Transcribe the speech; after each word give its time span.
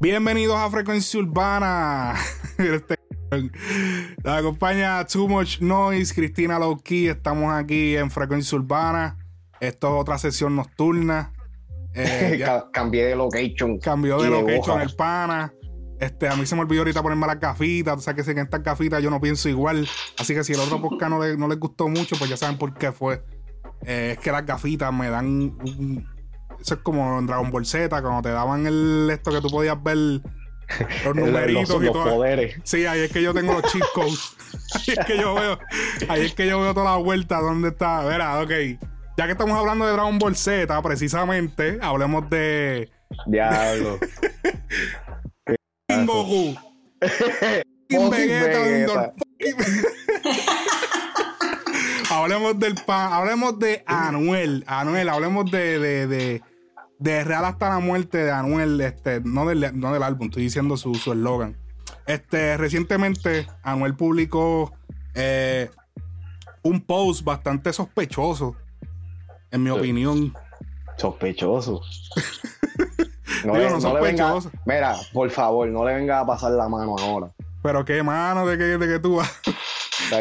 Bienvenidos 0.00 0.56
a 0.56 0.70
Frecuencia 0.70 1.20
Urbana. 1.20 2.14
Este, 2.58 2.96
la 4.24 4.38
acompaña 4.38 5.06
Too 5.06 5.28
Much 5.28 5.60
Noise, 5.60 6.12
Cristina 6.12 6.58
Lowkey. 6.58 7.06
Estamos 7.06 7.52
aquí 7.52 7.96
en 7.96 8.10
Frecuencia 8.10 8.58
Urbana. 8.58 9.16
Esto 9.60 9.94
es 9.94 10.00
otra 10.00 10.18
sesión 10.18 10.56
nocturna. 10.56 11.32
Eh, 11.94 12.44
cambié 12.72 13.06
de 13.06 13.14
location. 13.14 13.78
Cambió 13.78 14.20
de 14.20 14.30
location 14.30 14.80
el 14.80 14.92
pana. 14.96 15.52
Este, 16.00 16.28
a 16.28 16.34
mí 16.34 16.46
se 16.46 16.56
me 16.56 16.62
olvidó 16.62 16.80
ahorita 16.80 17.00
ponerme 17.00 17.28
las 17.28 17.38
gafitas. 17.38 17.96
O 17.96 18.00
sea 18.00 18.14
que 18.14 18.24
si 18.24 18.32
en 18.32 18.38
estas 18.38 18.64
gafitas 18.64 19.00
yo 19.00 19.10
no 19.10 19.20
pienso 19.20 19.48
igual. 19.48 19.88
Así 20.18 20.34
que 20.34 20.42
si 20.42 20.54
el 20.54 20.60
otro 20.60 20.82
podcast 20.82 21.10
no, 21.12 21.36
no 21.36 21.46
les 21.46 21.60
gustó 21.60 21.88
mucho, 21.88 22.16
pues 22.18 22.28
ya 22.28 22.36
saben 22.36 22.58
por 22.58 22.74
qué 22.74 22.90
fue. 22.90 23.22
Eh, 23.84 24.12
es 24.12 24.18
que 24.18 24.32
las 24.32 24.44
gafitas 24.44 24.92
me 24.92 25.10
dan 25.10 25.26
un, 25.26 26.06
Eso 26.60 26.74
es 26.74 26.80
como 26.80 27.18
en 27.18 27.26
Dragon 27.26 27.50
Ball 27.50 27.66
Z, 27.66 27.88
cuando 28.02 28.22
te 28.22 28.30
daban 28.30 28.66
el 28.66 29.08
esto 29.10 29.30
que 29.30 29.40
tú 29.40 29.48
podías 29.48 29.82
ver 29.82 29.96
los 29.96 30.22
numeritos 31.14 31.82
y 31.82 31.86
todo. 31.86 32.16
Poderes. 32.16 32.60
Sí, 32.64 32.86
ahí 32.86 33.00
es 33.00 33.12
que 33.12 33.22
yo 33.22 33.32
tengo 33.32 33.54
los 33.54 33.62
cheat 33.72 33.84
codes. 33.94 34.36
ahí 34.74 34.94
es 34.98 35.04
que 35.06 35.18
yo 35.18 35.34
veo, 35.34 35.58
ahí 36.08 36.26
es 36.26 36.34
que 36.34 36.46
yo 36.46 36.60
veo 36.60 36.74
toda 36.74 36.92
la 36.92 36.96
vuelta 36.96 37.40
donde 37.40 37.68
está. 37.68 38.04
Verá, 38.04 38.40
ok. 38.40 38.50
Ya 39.16 39.26
que 39.26 39.32
estamos 39.32 39.58
hablando 39.58 39.84
de 39.84 39.92
Dragon 39.92 40.18
Ball 40.18 40.36
Z, 40.36 40.80
precisamente, 40.82 41.78
hablemos 41.80 42.28
de. 42.30 42.88
Diablo. 43.26 43.98
Goku. 46.06 46.54
Vegeta, 48.10 49.14
hablemos 52.28 52.58
del 52.58 52.74
pan, 52.74 53.10
hablemos 53.10 53.58
de 53.58 53.82
Anuel, 53.86 54.62
Anuel, 54.66 55.08
hablemos 55.08 55.50
de, 55.50 55.78
de, 55.78 56.42
de, 56.98 57.24
Real 57.24 57.46
hasta 57.46 57.70
la 57.70 57.78
muerte 57.78 58.18
de 58.18 58.30
Anuel, 58.30 58.78
este, 58.82 59.22
no 59.22 59.46
del, 59.46 59.80
no 59.80 59.94
del 59.94 60.02
álbum, 60.02 60.26
estoy 60.26 60.42
diciendo 60.42 60.76
su 60.76 60.92
eslogan. 60.92 61.56
este, 62.06 62.58
recientemente 62.58 63.46
Anuel 63.62 63.94
publicó 63.96 64.74
eh, 65.14 65.70
un 66.62 66.82
post 66.82 67.24
bastante 67.24 67.72
sospechoso, 67.72 68.56
en 69.50 69.62
mi 69.62 69.70
opinión. 69.70 70.34
Sospechoso. 70.98 71.80
no, 73.46 73.54
no 73.54 73.80
sospechoso. 73.80 74.50
mira, 74.66 74.96
por 75.14 75.30
favor, 75.30 75.66
no 75.68 75.82
le 75.86 75.94
venga 75.94 76.20
a 76.20 76.26
pasar 76.26 76.50
la 76.50 76.68
mano 76.68 76.94
ahora. 76.98 77.30
Pero 77.62 77.86
qué 77.86 78.02
mano 78.02 78.46
de 78.46 78.58
que, 78.58 78.64
de 78.64 78.86
que 78.86 78.98
tú 78.98 79.16
vas. 79.16 79.32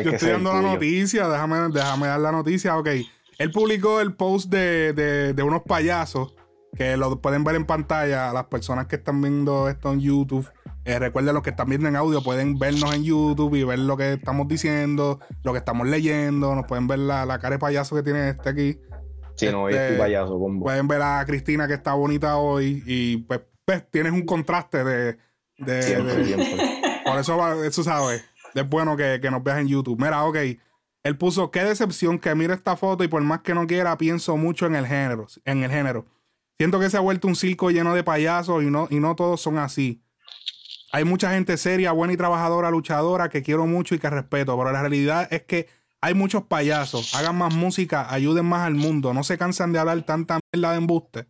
Yo 0.03 0.11
estoy 0.11 0.31
dando 0.31 0.53
la 0.53 0.61
noticia, 0.61 1.27
déjame, 1.27 1.69
déjame 1.71 2.07
dar 2.07 2.19
la 2.19 2.31
noticia. 2.31 2.77
Ok, 2.77 2.89
él 3.37 3.51
publicó 3.51 4.01
el 4.01 4.13
post 4.13 4.49
de, 4.49 5.35
unos 5.43 5.61
payasos 5.63 6.33
que 6.75 6.97
lo 6.97 7.21
pueden 7.21 7.43
ver 7.43 7.55
en 7.55 7.65
pantalla. 7.65 8.33
Las 8.33 8.45
personas 8.45 8.87
que 8.87 8.97
están 8.97 9.21
viendo 9.21 9.69
esto 9.69 9.91
en 9.91 9.99
YouTube, 9.99 10.47
eh, 10.85 10.99
recuerden 10.99 11.33
los 11.33 11.43
que 11.43 11.51
están 11.51 11.69
viendo 11.69 11.87
en 11.87 11.95
audio, 11.95 12.21
pueden 12.23 12.57
vernos 12.57 12.93
en 12.93 13.03
YouTube 13.03 13.55
y 13.55 13.63
ver 13.63 13.79
lo 13.79 13.97
que 13.97 14.13
estamos 14.13 14.47
diciendo, 14.47 15.19
lo 15.43 15.53
que 15.53 15.59
estamos 15.59 15.87
leyendo. 15.87 16.55
Nos 16.55 16.65
pueden 16.65 16.87
ver 16.87 16.99
la, 16.99 17.25
cara 17.39 17.55
de 17.55 17.59
payaso 17.59 17.95
que 17.95 18.03
tiene 18.03 18.29
este 18.29 18.49
aquí. 18.49 18.79
Sí, 19.35 19.47
no, 19.51 19.69
este, 19.69 19.87
este 19.87 19.99
payaso. 19.99 20.39
Pueden 20.59 20.87
ver 20.87 21.01
a 21.01 21.23
Cristina 21.25 21.67
que 21.67 21.75
está 21.75 21.93
bonita 21.93 22.37
hoy 22.37 22.83
y 22.85 23.17
pues, 23.17 23.41
pues 23.65 23.89
tienes 23.89 24.11
un 24.11 24.25
contraste 24.25 24.83
de. 24.83 25.17
Por 27.05 27.19
eso, 27.19 27.63
eso 27.63 27.83
sabes 27.83 28.23
es 28.61 28.69
bueno 28.69 28.97
que, 28.97 29.19
nos 29.31 29.43
veas 29.43 29.59
en 29.59 29.67
YouTube. 29.67 29.99
Mira, 29.99 30.23
ok. 30.23 30.37
Él 31.03 31.17
puso, 31.17 31.51
qué 31.51 31.63
decepción 31.63 32.19
que 32.19 32.33
mire 32.35 32.53
esta 32.53 32.75
foto 32.75 33.03
y 33.03 33.07
por 33.07 33.21
más 33.21 33.41
que 33.41 33.53
no 33.53 33.65
quiera, 33.67 33.97
pienso 33.97 34.35
mucho 34.35 34.65
en 34.65 34.75
el 34.75 34.85
género. 34.85 35.27
En 35.45 35.63
el 35.63 35.71
género. 35.71 36.05
Siento 36.57 36.79
que 36.79 36.89
se 36.89 36.97
ha 36.97 37.01
vuelto 37.01 37.27
un 37.27 37.35
circo 37.35 37.69
lleno 37.69 37.93
de 37.93 38.03
payasos 38.03 38.63
y 38.63 38.67
no, 38.67 38.87
y 38.89 38.99
no 38.99 39.15
todos 39.15 39.39
son 39.41 39.57
así. 39.57 40.01
Hay 40.91 41.03
mucha 41.03 41.31
gente 41.31 41.57
seria, 41.57 41.91
buena 41.91 42.13
y 42.13 42.17
trabajadora, 42.17 42.71
luchadora, 42.71 43.29
que 43.29 43.43
quiero 43.43 43.67
mucho 43.67 43.93
y 43.93 43.99
que 43.99 44.09
respeto, 44.09 44.57
pero 44.57 44.71
la 44.71 44.81
realidad 44.81 45.27
es 45.31 45.43
que 45.43 45.67
hay 46.01 46.13
muchos 46.13 46.43
payasos. 46.43 47.13
Hagan 47.15 47.37
más 47.37 47.53
música, 47.53 48.11
ayuden 48.11 48.45
más 48.45 48.65
al 48.65 48.75
mundo. 48.75 49.13
No 49.13 49.23
se 49.23 49.37
cansan 49.37 49.71
de 49.73 49.79
hablar 49.79 50.01
tanta 50.03 50.39
mierda 50.51 50.71
de 50.71 50.77
embuste. 50.77 51.27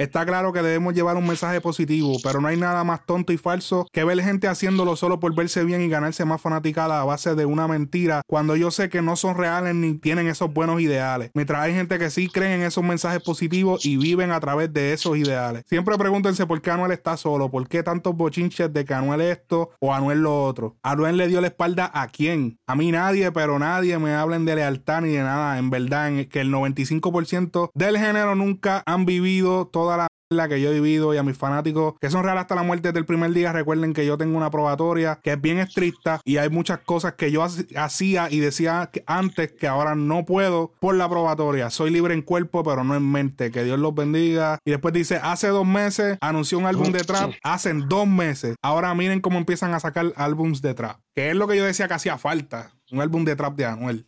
Está 0.00 0.24
claro 0.24 0.52
que 0.52 0.62
debemos 0.62 0.94
llevar 0.94 1.16
un 1.16 1.26
mensaje 1.26 1.60
positivo, 1.60 2.18
pero 2.22 2.40
no 2.40 2.46
hay 2.46 2.56
nada 2.56 2.84
más 2.84 3.04
tonto 3.04 3.32
y 3.32 3.36
falso 3.36 3.84
que 3.92 4.04
ver 4.04 4.20
gente 4.20 4.46
haciéndolo 4.46 4.94
solo 4.94 5.18
por 5.18 5.34
verse 5.34 5.64
bien 5.64 5.80
y 5.80 5.88
ganarse 5.88 6.24
más 6.24 6.40
fanaticada 6.40 7.00
a 7.00 7.04
base 7.04 7.34
de 7.34 7.44
una 7.46 7.66
mentira, 7.66 8.22
cuando 8.28 8.54
yo 8.54 8.70
sé 8.70 8.90
que 8.90 9.02
no 9.02 9.16
son 9.16 9.36
reales 9.36 9.74
ni 9.74 9.94
tienen 9.94 10.28
esos 10.28 10.52
buenos 10.52 10.80
ideales. 10.80 11.32
Mientras 11.34 11.62
hay 11.62 11.74
gente 11.74 11.98
que 11.98 12.10
sí 12.10 12.28
creen 12.28 12.60
en 12.60 12.66
esos 12.68 12.84
mensajes 12.84 13.20
positivos 13.24 13.84
y 13.84 13.96
viven 13.96 14.30
a 14.30 14.38
través 14.38 14.72
de 14.72 14.92
esos 14.92 15.16
ideales. 15.16 15.64
Siempre 15.66 15.98
pregúntense 15.98 16.46
por 16.46 16.62
qué 16.62 16.70
Anuel 16.70 16.92
está 16.92 17.16
solo, 17.16 17.50
por 17.50 17.66
qué 17.66 17.82
tantos 17.82 18.14
bochinches 18.14 18.72
de 18.72 18.84
que 18.84 18.94
Anuel 18.94 19.20
esto 19.20 19.70
o 19.80 19.92
Anuel 19.92 20.20
lo 20.20 20.44
otro. 20.44 20.76
Anuel 20.84 21.16
le 21.16 21.26
dio 21.26 21.40
la 21.40 21.48
espalda 21.48 21.90
a 21.92 22.06
quién? 22.06 22.60
A 22.68 22.76
mí 22.76 22.92
nadie, 22.92 23.32
pero 23.32 23.58
nadie 23.58 23.98
me 23.98 24.14
hablen 24.14 24.44
de 24.44 24.54
lealtad 24.54 25.00
ni 25.00 25.14
de 25.14 25.24
nada. 25.24 25.58
En 25.58 25.70
verdad, 25.70 26.06
en 26.06 26.28
que 26.28 26.40
el 26.40 26.52
95% 26.52 27.70
del 27.74 27.98
género 27.98 28.36
nunca 28.36 28.84
han 28.86 29.04
vivido 29.04 29.66
todo 29.66 29.87
la 30.30 30.46
que 30.46 30.60
yo 30.60 30.70
he 30.70 30.74
vivido 30.74 31.14
y 31.14 31.16
a 31.16 31.22
mis 31.22 31.38
fanáticos 31.38 31.94
que 32.00 32.10
son 32.10 32.22
reales 32.22 32.42
hasta 32.42 32.54
la 32.54 32.62
muerte 32.62 32.92
del 32.92 33.06
primer 33.06 33.32
día, 33.32 33.50
recuerden 33.52 33.94
que 33.94 34.04
yo 34.04 34.18
tengo 34.18 34.36
una 34.36 34.50
probatoria 34.50 35.20
que 35.22 35.32
es 35.32 35.40
bien 35.40 35.58
estricta 35.58 36.20
y 36.22 36.36
hay 36.36 36.50
muchas 36.50 36.80
cosas 36.80 37.14
que 37.14 37.30
yo 37.32 37.42
hacía 37.42 38.28
y 38.30 38.40
decía 38.40 38.90
antes 39.06 39.52
que 39.52 39.66
ahora 39.66 39.94
no 39.94 40.26
puedo 40.26 40.72
por 40.80 40.94
la 40.96 41.08
probatoria. 41.08 41.70
Soy 41.70 41.90
libre 41.90 42.12
en 42.12 42.20
cuerpo, 42.20 42.62
pero 42.62 42.84
no 42.84 42.94
en 42.94 43.10
mente. 43.10 43.50
Que 43.50 43.64
Dios 43.64 43.78
los 43.78 43.94
bendiga. 43.94 44.58
Y 44.66 44.70
después 44.70 44.92
dice, 44.92 45.16
hace 45.16 45.48
dos 45.48 45.66
meses 45.66 46.18
anunció 46.20 46.58
un 46.58 46.66
álbum 46.66 46.92
de 46.92 47.00
trap. 47.04 47.30
Hacen 47.42 47.88
dos 47.88 48.06
meses. 48.06 48.56
Ahora 48.62 48.94
miren 48.94 49.20
cómo 49.20 49.38
empiezan 49.38 49.72
a 49.72 49.80
sacar 49.80 50.12
álbums 50.16 50.60
de 50.60 50.74
trap. 50.74 51.00
Que 51.14 51.30
es 51.30 51.36
lo 51.36 51.48
que 51.48 51.56
yo 51.56 51.64
decía 51.64 51.88
que 51.88 51.94
hacía 51.94 52.18
falta. 52.18 52.74
Un 52.90 53.00
álbum 53.00 53.24
de 53.24 53.34
trap 53.34 53.56
de 53.56 53.64
Anuel. 53.64 54.06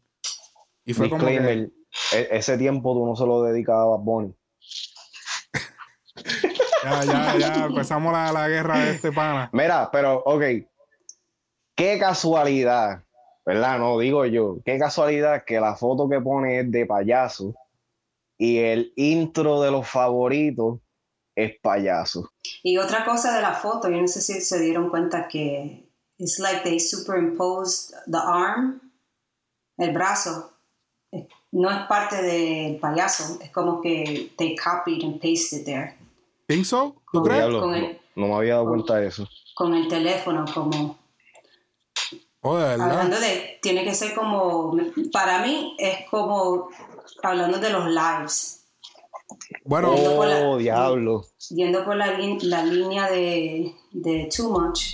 Y 0.85 0.93
fue 0.93 1.09
como 1.09 1.27
e-, 1.29 1.71
ese 2.13 2.59
tiempo 2.59 2.95
tú 2.95 3.07
no 3.07 3.17
se 3.17 3.25
lo 3.25 3.43
dedicabas 3.43 3.99
a 3.99 4.03
Bonnie 4.03 4.35
ya, 6.85 7.05
ya, 7.05 7.39
ya, 7.39 7.65
empezamos 7.67 8.13
la, 8.13 8.33
la, 8.33 8.49
guerra 8.49 8.79
de 8.79 8.91
este 8.93 9.13
pana. 9.13 9.51
Mira, 9.53 9.91
pero, 9.91 10.23
ok. 10.25 10.43
Qué 11.77 11.99
casualidad, 11.99 13.03
¿verdad? 13.47 13.79
No 13.79 13.99
digo 13.99 14.27
yo. 14.27 14.59
Qué 14.65 14.79
casualidad 14.79 15.45
que 15.45 15.61
la 15.61 15.77
foto 15.77 16.09
que 16.09 16.21
pone 16.21 16.61
es 16.61 16.71
de 16.71 16.87
payaso 16.87 17.55
y 18.41 18.59
el 18.59 18.93
intro 18.97 19.61
de 19.61 19.71
los 19.71 19.87
favoritos 19.87 20.81
es 21.37 21.61
payaso. 21.61 22.31
Y 22.63 22.79
otra 22.79 23.05
cosa 23.05 23.35
de 23.35 23.43
la 23.43 23.53
foto, 23.53 23.91
yo 23.91 24.01
no 24.01 24.09
sé 24.09 24.23
si 24.23 24.41
se 24.41 24.61
dieron 24.61 24.89
cuenta 24.89 25.29
que 25.29 25.91
it's 26.19 26.39
like 26.39 26.63
they 26.63 26.81
superimposed 26.81 27.95
the 28.07 28.19
arm, 28.19 28.81
el 29.77 29.93
brazo. 29.93 30.53
No 31.53 31.71
es 31.71 31.87
parte 31.87 32.23
del 32.23 32.79
payaso, 32.79 33.39
es 33.43 33.51
como 33.51 33.83
que 33.83 34.33
they 34.39 34.57
copied 34.57 35.05
and 35.05 35.21
pasted 35.21 35.65
there. 35.65 36.00
¿Think 36.51 36.67
¿Tú 37.13 37.23
crees? 37.23 37.47
no, 37.49 38.27
me 38.27 38.35
había 38.35 38.55
dado 38.55 38.67
cuenta 38.71 38.97
de 38.97 39.07
eso. 39.07 39.29
Con 39.55 39.73
el 39.73 39.87
teléfono, 39.87 40.45
como. 40.53 40.99
Oh, 42.41 42.57
hablando 42.57 43.21
de. 43.21 43.61
Tiene 43.63 43.85
que 43.85 43.95
ser 43.95 44.17
como. 44.17 44.77
Para 45.13 45.43
mí 45.43 45.77
es 45.79 46.09
como. 46.11 46.69
Hablando 47.23 47.61
de 47.61 47.71
los 47.71 47.87
lives. 47.87 48.65
Bueno, 49.65 49.95
oh, 49.95 50.57
diablo. 50.59 51.25
Yendo 51.51 51.85
por 51.85 51.95
la, 51.95 52.19
la 52.19 52.65
línea 52.65 53.09
de, 53.09 53.73
de 53.93 54.29
Too 54.37 54.51
Much. 54.51 54.93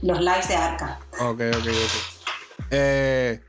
Los 0.00 0.20
lives 0.20 0.48
de 0.48 0.54
Arca. 0.54 1.00
Ok, 1.20 1.40
ok, 1.54 1.66
ok. 1.66 2.66
Eh, 2.70 3.42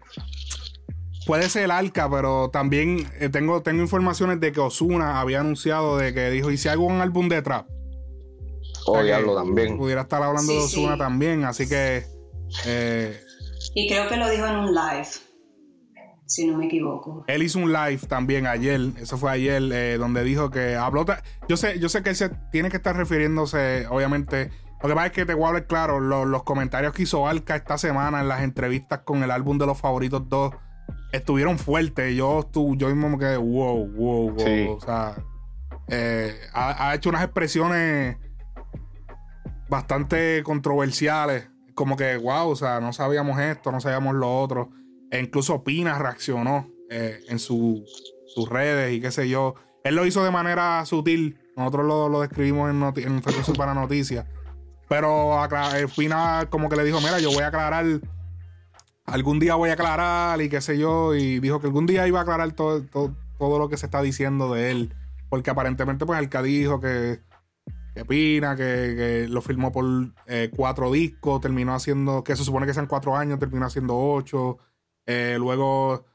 Puede 1.25 1.49
ser 1.49 1.63
el 1.63 1.71
arca, 1.71 2.09
pero 2.09 2.49
también 2.49 3.07
eh, 3.19 3.29
tengo, 3.29 3.61
tengo 3.61 3.81
informaciones 3.81 4.39
de 4.39 4.51
que 4.51 4.59
Osuna 4.59 5.21
había 5.21 5.39
anunciado 5.39 5.97
de 5.97 6.13
que 6.13 6.29
dijo, 6.29 6.51
¿y 6.51 6.57
si 6.57 6.67
hago 6.67 6.85
un 6.85 6.99
álbum 6.99 7.29
de 7.29 7.41
trap? 7.41 7.67
Oh, 8.85 9.01
diablo, 9.01 9.35
también. 9.35 9.77
Pudiera 9.77 10.01
estar 10.01 10.21
hablando 10.21 10.51
de 10.51 10.59
Osuna 10.59 10.97
también, 10.97 11.45
así 11.45 11.67
que... 11.67 12.05
Eh, 12.65 13.19
y 13.73 13.87
creo 13.87 14.09
que 14.09 14.17
lo 14.17 14.29
dijo 14.29 14.45
en 14.45 14.55
un 14.57 14.75
live, 14.75 15.07
si 16.25 16.45
no 16.45 16.57
me 16.57 16.65
equivoco. 16.65 17.23
Él 17.27 17.43
hizo 17.43 17.59
un 17.59 17.71
live 17.71 17.99
también 18.09 18.45
ayer, 18.45 18.81
eso 18.97 19.17
fue 19.17 19.31
ayer, 19.31 19.63
eh, 19.71 19.97
donde 19.97 20.23
dijo 20.25 20.49
que 20.49 20.75
habló... 20.75 21.05
Yo 21.47 21.55
sé, 21.55 21.79
yo 21.79 21.87
sé 21.87 22.03
que 22.03 22.09
él 22.09 22.15
se 22.17 22.29
tiene 22.51 22.69
que 22.69 22.77
estar 22.77 22.95
refiriéndose, 22.95 23.87
obviamente... 23.89 24.51
Lo 24.81 24.89
que 24.89 24.95
pasa 24.95 25.07
es 25.07 25.13
que 25.13 25.25
te 25.25 25.33
voy 25.33 25.45
a 25.45 25.47
hablar 25.47 25.65
claro, 25.65 26.01
los, 26.01 26.27
los 26.27 26.43
comentarios 26.43 26.91
que 26.91 27.03
hizo 27.03 27.25
Arca 27.25 27.55
esta 27.55 27.77
semana 27.77 28.19
en 28.19 28.27
las 28.27 28.41
entrevistas 28.41 28.99
con 29.05 29.23
el 29.23 29.31
álbum 29.31 29.57
de 29.57 29.65
los 29.65 29.79
favoritos 29.79 30.27
2 30.27 30.53
estuvieron 31.11 31.57
fuertes. 31.57 32.15
Yo, 32.15 32.49
yo 32.75 32.87
mismo 32.87 33.09
me 33.09 33.17
quedé, 33.17 33.37
wow, 33.37 33.87
wow, 33.87 34.31
wow. 34.31 34.71
O 34.77 34.81
sea, 34.81 35.15
eh, 35.87 36.35
ha, 36.53 36.93
hecho 36.95 37.09
unas 37.09 37.23
expresiones 37.23 38.17
bastante 39.69 40.41
controversiales. 40.43 41.49
Como 41.75 41.97
que, 41.97 42.17
wow, 42.17 42.49
o 42.49 42.55
sea, 42.55 42.79
no 42.79 42.93
sabíamos 42.93 43.39
esto, 43.39 43.71
no 43.71 43.81
sabíamos 43.81 44.15
lo 44.15 44.39
otro. 44.39 44.69
E 45.11 45.19
incluso 45.19 45.63
Pina 45.63 45.97
reaccionó 45.97 46.69
eh, 46.89 47.23
en 47.27 47.39
su 47.39 47.85
sus 48.33 48.49
redes 48.49 48.93
y 48.93 49.01
qué 49.01 49.11
sé 49.11 49.29
yo. 49.29 49.55
Él 49.83 49.95
lo 49.95 50.05
hizo 50.05 50.23
de 50.23 50.31
manera 50.31 50.83
sutil. 50.85 51.37
Nosotros 51.55 51.85
lo, 51.85 52.09
lo 52.09 52.21
describimos 52.21 52.69
en, 52.69 52.79
noti 52.79 53.03
en 53.03 53.21
para 53.55 53.73
Noticias. 53.73 54.25
Pero 54.89 55.41
al 55.41 55.89
final 55.89 56.49
como 56.49 56.69
que 56.69 56.75
le 56.75 56.83
dijo, 56.83 56.99
mira, 56.99 57.19
yo 57.19 57.31
voy 57.31 57.43
a 57.43 57.47
aclarar, 57.47 57.85
algún 59.05 59.39
día 59.39 59.55
voy 59.55 59.69
a 59.69 59.73
aclarar 59.73 60.41
y 60.41 60.49
qué 60.49 60.61
sé 60.61 60.77
yo. 60.77 61.15
Y 61.15 61.39
dijo 61.39 61.59
que 61.59 61.67
algún 61.67 61.85
día 61.85 62.07
iba 62.07 62.19
a 62.19 62.23
aclarar 62.23 62.51
todo, 62.53 62.83
todo, 62.83 63.59
lo 63.59 63.69
que 63.69 63.77
se 63.77 63.85
está 63.85 64.01
diciendo 64.01 64.53
de 64.53 64.71
él. 64.71 64.93
Porque 65.29 65.49
aparentemente 65.49 66.05
pues 66.05 66.19
Alca 66.19 66.41
dijo 66.41 66.79
que, 66.79 67.21
que 67.95 68.05
Pina, 68.05 68.55
que, 68.55 69.27
lo 69.29 69.41
filmó 69.41 69.71
por 69.71 69.85
eh, 70.27 70.51
cuatro 70.55 70.91
discos, 70.91 71.41
terminó 71.41 71.73
haciendo, 71.73 72.23
que 72.23 72.35
se 72.35 72.43
supone 72.43 72.65
que 72.65 72.73
sean 72.73 72.87
cuatro 72.87 73.15
años, 73.15 73.39
terminó 73.39 73.65
haciendo 73.65 73.97
ocho. 73.97 74.57
Eh, 75.05 75.35
luego 75.39 76.05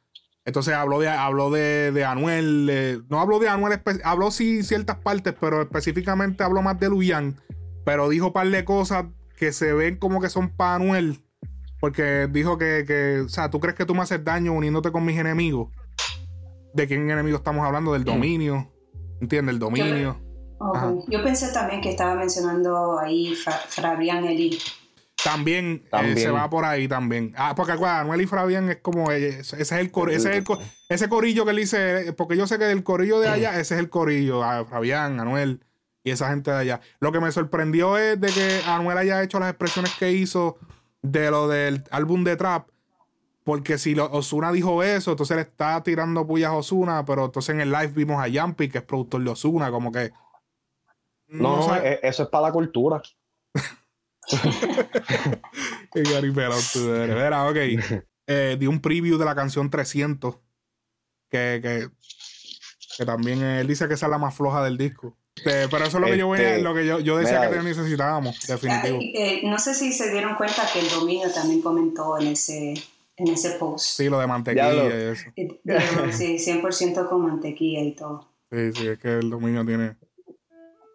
entonces 0.48 0.72
habló 0.72 0.98
de, 0.98 1.10
habló 1.10 1.50
de, 1.50 2.04
Anuel. 2.06 3.04
no 3.10 3.20
habló 3.20 3.38
de 3.38 3.50
Anuel, 3.50 3.82
habló 4.02 4.30
sí 4.30 4.62
ciertas 4.62 4.96
partes, 4.96 5.34
pero 5.38 5.60
específicamente 5.60 6.42
habló 6.42 6.62
más 6.62 6.80
de 6.80 6.88
Luyan. 6.88 7.36
Pero 7.84 8.08
dijo 8.08 8.28
un 8.28 8.32
par 8.32 8.48
de 8.48 8.64
cosas 8.64 9.04
que 9.36 9.52
se 9.52 9.74
ven 9.74 9.96
como 9.96 10.22
que 10.22 10.30
son 10.30 10.48
para 10.48 10.76
Anuel. 10.76 11.22
Porque 11.80 12.28
dijo 12.30 12.58
que, 12.58 13.22
o 13.24 13.28
sea, 13.28 13.50
¿tú 13.50 13.60
crees 13.60 13.76
que 13.76 13.84
tú 13.84 13.94
me 13.94 14.02
haces 14.02 14.24
daño 14.24 14.52
uniéndote 14.52 14.90
con 14.90 15.04
mis 15.04 15.18
enemigos? 15.18 15.68
¿De 16.74 16.86
quién 16.86 17.10
enemigo 17.10 17.36
estamos 17.36 17.64
hablando? 17.64 17.92
Del 17.92 18.04
dominio. 18.04 18.72
¿Entiendes? 19.20 19.54
El 19.54 19.58
dominio. 19.58 20.20
Yo, 21.08 21.22
pensé 21.22 21.52
también 21.52 21.80
que 21.80 21.90
estaba 21.90 22.14
mencionando 22.16 22.98
ahí 22.98 23.34
Fabián 23.68 24.24
Eli. 24.24 24.58
También, 25.22 25.82
eh, 25.92 26.14
se 26.16 26.30
va 26.30 26.48
por 26.48 26.64
ahí 26.64 26.86
también. 26.86 27.32
Ah, 27.36 27.54
porque 27.56 27.72
acuérdate, 27.72 28.02
Anuel 28.02 28.20
y 28.20 28.26
Fabián 28.26 28.70
es 28.70 28.76
como 28.78 29.10
ese 29.10 29.40
es 29.60 29.72
el, 29.72 29.90
ese, 30.10 30.44
ese 30.88 31.08
corillo 31.08 31.44
que 31.44 31.50
él 31.50 31.56
dice, 31.56 32.12
porque 32.16 32.36
yo 32.36 32.46
sé 32.46 32.58
que 32.58 32.64
del 32.64 32.84
corillo 32.84 33.18
de 33.18 33.28
allá, 33.28 33.58
ese 33.58 33.74
es 33.74 33.80
el 33.80 33.90
corillo, 33.90 34.44
a 34.44 34.64
Fabián, 34.64 35.18
Anuel 35.18 35.60
y 36.04 36.10
esa 36.12 36.30
gente 36.30 36.50
de 36.50 36.58
allá. 36.58 36.80
Lo 37.00 37.10
que 37.10 37.20
me 37.20 37.32
sorprendió 37.32 37.98
es 37.98 38.20
de 38.20 38.28
que 38.28 38.60
Anuel 38.66 38.98
haya 38.98 39.22
hecho 39.22 39.40
las 39.40 39.50
expresiones 39.50 39.92
que 39.98 40.12
hizo 40.12 40.56
de 41.02 41.30
lo 41.30 41.48
del 41.48 41.84
álbum 41.90 42.24
de 42.24 42.36
Trap. 42.36 42.68
Porque 43.44 43.78
si 43.78 43.98
Osuna 43.98 44.52
dijo 44.52 44.82
eso, 44.82 45.12
entonces 45.12 45.36
le 45.36 45.42
está 45.42 45.82
tirando 45.82 46.26
puyas 46.26 46.50
a 46.50 46.54
Osuna, 46.54 47.04
pero 47.06 47.24
entonces 47.24 47.54
en 47.54 47.62
el 47.62 47.72
live 47.72 47.88
vimos 47.88 48.22
a 48.22 48.28
Yampi, 48.28 48.68
que 48.68 48.78
es 48.78 48.84
productor 48.84 49.24
de 49.24 49.30
Osuna, 49.30 49.70
como 49.70 49.90
que. 49.90 50.12
No, 51.28 51.66
no, 51.66 51.76
e, 51.76 51.98
eso 52.02 52.24
es 52.24 52.28
para 52.28 52.48
la 52.48 52.52
cultura. 52.52 53.00
Era, 55.94 57.48
ok. 57.48 57.56
Eh, 58.30 58.58
di 58.60 58.66
un 58.66 58.82
preview 58.82 59.16
de 59.16 59.24
la 59.24 59.34
canción 59.34 59.70
300. 59.70 60.34
Que, 61.30 61.60
que, 61.62 61.88
que, 62.98 63.06
también 63.06 63.42
él 63.42 63.66
dice 63.66 63.88
que 63.88 63.94
esa 63.94 64.04
es 64.04 64.10
la 64.10 64.18
más 64.18 64.34
floja 64.34 64.62
del 64.62 64.76
disco. 64.76 65.16
Pero 65.44 65.84
eso 65.84 65.98
es 65.98 66.02
lo 66.02 66.06
que 66.06 66.18
yo 66.18 66.26
voy 66.26 66.38
a, 66.38 66.50
este, 66.50 66.62
lo 66.62 66.74
que 66.74 66.86
yo, 66.86 67.00
yo 67.00 67.16
decía 67.18 67.50
que 67.50 67.62
necesitábamos, 67.62 68.38
definitivo. 68.46 68.98
Eh, 69.00 69.42
no 69.44 69.58
sé 69.58 69.74
si 69.74 69.92
se 69.92 70.10
dieron 70.10 70.34
cuenta 70.36 70.62
que 70.72 70.80
el 70.80 70.88
dominio 70.88 71.30
también 71.32 71.60
comentó 71.60 72.18
en 72.18 72.28
ese, 72.28 72.74
en 73.16 73.28
ese 73.28 73.52
post. 73.52 73.84
Sí, 73.84 74.08
lo 74.08 74.18
de 74.18 74.26
mantequilla 74.26 74.72
y 74.74 75.12
eso. 75.12 75.30
sí, 76.12 76.38
100% 76.38 77.08
con 77.08 77.22
mantequilla 77.22 77.80
y 77.80 77.92
todo. 77.92 78.28
Sí, 78.50 78.72
sí, 78.74 78.88
es 78.88 78.98
que 78.98 79.18
el 79.18 79.30
dominio 79.30 79.64
tiene 79.64 79.96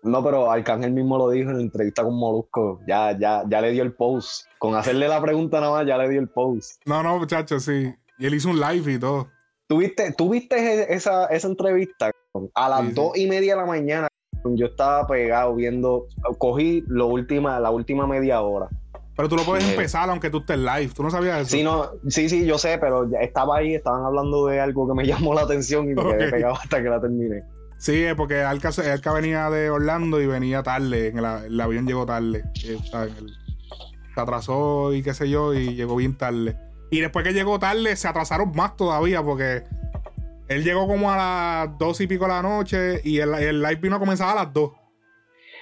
no, 0.04 0.22
pero 0.22 0.52
Arcángel 0.52 0.92
mismo 0.92 1.18
lo 1.18 1.30
dijo 1.30 1.50
en 1.50 1.58
la 1.58 1.64
entrevista 1.64 2.04
con 2.04 2.16
Molusco. 2.16 2.82
Ya, 2.86 3.18
ya, 3.18 3.44
ya 3.48 3.62
le 3.62 3.72
dio 3.72 3.84
el 3.84 3.94
post. 3.94 4.46
Con 4.60 4.76
hacerle 4.76 5.08
la 5.08 5.22
pregunta 5.22 5.62
nada 5.62 5.72
más, 5.72 5.88
ya 5.88 5.98
le 5.98 6.10
dio 6.10 6.20
el 6.20 6.30
post. 6.30 6.82
No, 6.86 7.02
no, 7.02 7.18
muchachos, 7.18 7.64
sí. 7.64 7.94
Y 8.20 8.26
él 8.26 8.34
hizo 8.34 8.50
un 8.50 8.60
live 8.60 8.94
y 8.94 9.00
todo. 9.00 9.30
¿Tuviste, 9.68 10.12
¿tuviste 10.12 10.94
esa, 10.94 11.28
esa 11.28 11.48
entrevista? 11.48 12.12
A 12.54 12.70
las 12.70 12.94
dos 12.94 13.18
y 13.18 13.28
media 13.28 13.56
de 13.56 13.62
la 13.62 13.66
mañana, 13.66 14.08
yo 14.46 14.68
estaba 14.68 15.08
pegado 15.08 15.56
viendo. 15.56 16.08
Cogí 16.38 16.84
lo 16.88 17.08
última, 17.08 17.60
la 17.60 17.72
última 17.72 18.08
media 18.08 18.42
hora. 18.42 18.68
Pero 19.16 19.30
tú 19.30 19.36
lo 19.36 19.44
puedes 19.44 19.70
empezar 19.70 20.10
aunque 20.10 20.30
tú 20.30 20.40
estés 20.40 20.58
live. 20.58 20.90
¿Tú 20.96 21.04
no 21.04 21.12
sabías 21.12 21.42
eso? 21.42 21.52
Sí, 21.52 21.64
no, 21.64 21.92
sí, 22.08 22.30
sí, 22.30 22.46
yo 22.46 22.58
sé, 22.58 22.78
pero 22.80 23.08
estaba 23.22 23.58
ahí, 23.58 23.76
estaban 23.76 24.04
hablando 24.04 24.48
de 24.48 24.60
algo 24.60 24.88
que 24.88 24.96
me 24.96 25.06
llamó 25.08 25.34
la 25.34 25.42
atención 25.42 25.90
y 25.90 25.94
me 25.94 26.04
quedé 26.04 26.32
pegado 26.32 26.56
hasta 26.56 26.82
que 26.82 26.90
la 26.90 27.00
terminé. 27.00 27.44
Sí, 27.78 28.06
porque 28.16 28.42
Alca, 28.42 28.72
venía 29.14 29.50
de 29.50 29.70
Orlando 29.70 30.22
y 30.22 30.26
venía 30.26 30.64
tarde. 30.64 31.08
En 31.10 31.18
el, 31.18 31.62
avión 31.62 31.86
llegó 31.86 32.06
tarde. 32.06 32.44
Eh, 32.64 32.78
se 34.14 34.22
atrasó 34.22 34.94
y 34.94 35.04
qué 35.04 35.14
sé 35.14 35.30
yo, 35.30 35.54
y 35.54 35.76
llegó 35.76 35.96
bien 35.96 36.18
tarde. 36.18 36.58
Y 36.92 37.02
después 37.02 37.26
que 37.26 37.34
llegó 37.34 37.60
tarde, 37.60 37.96
se 37.96 38.08
atrasaron 38.08 38.52
más 38.56 38.78
todavía 38.78 39.22
porque 39.22 39.64
él 40.48 40.64
llegó 40.64 40.88
como 40.88 41.12
a 41.12 41.18
las 41.18 41.78
dos 41.78 42.02
y 42.02 42.08
pico 42.08 42.26
de 42.26 42.32
la 42.32 42.42
noche 42.42 43.02
y 43.04 43.20
el, 43.20 43.62
live 43.62 43.76
vino 43.76 43.96
a 43.96 44.00
comenzar 44.00 44.30
a 44.30 44.44
las 44.44 44.54
dos. 44.54 44.72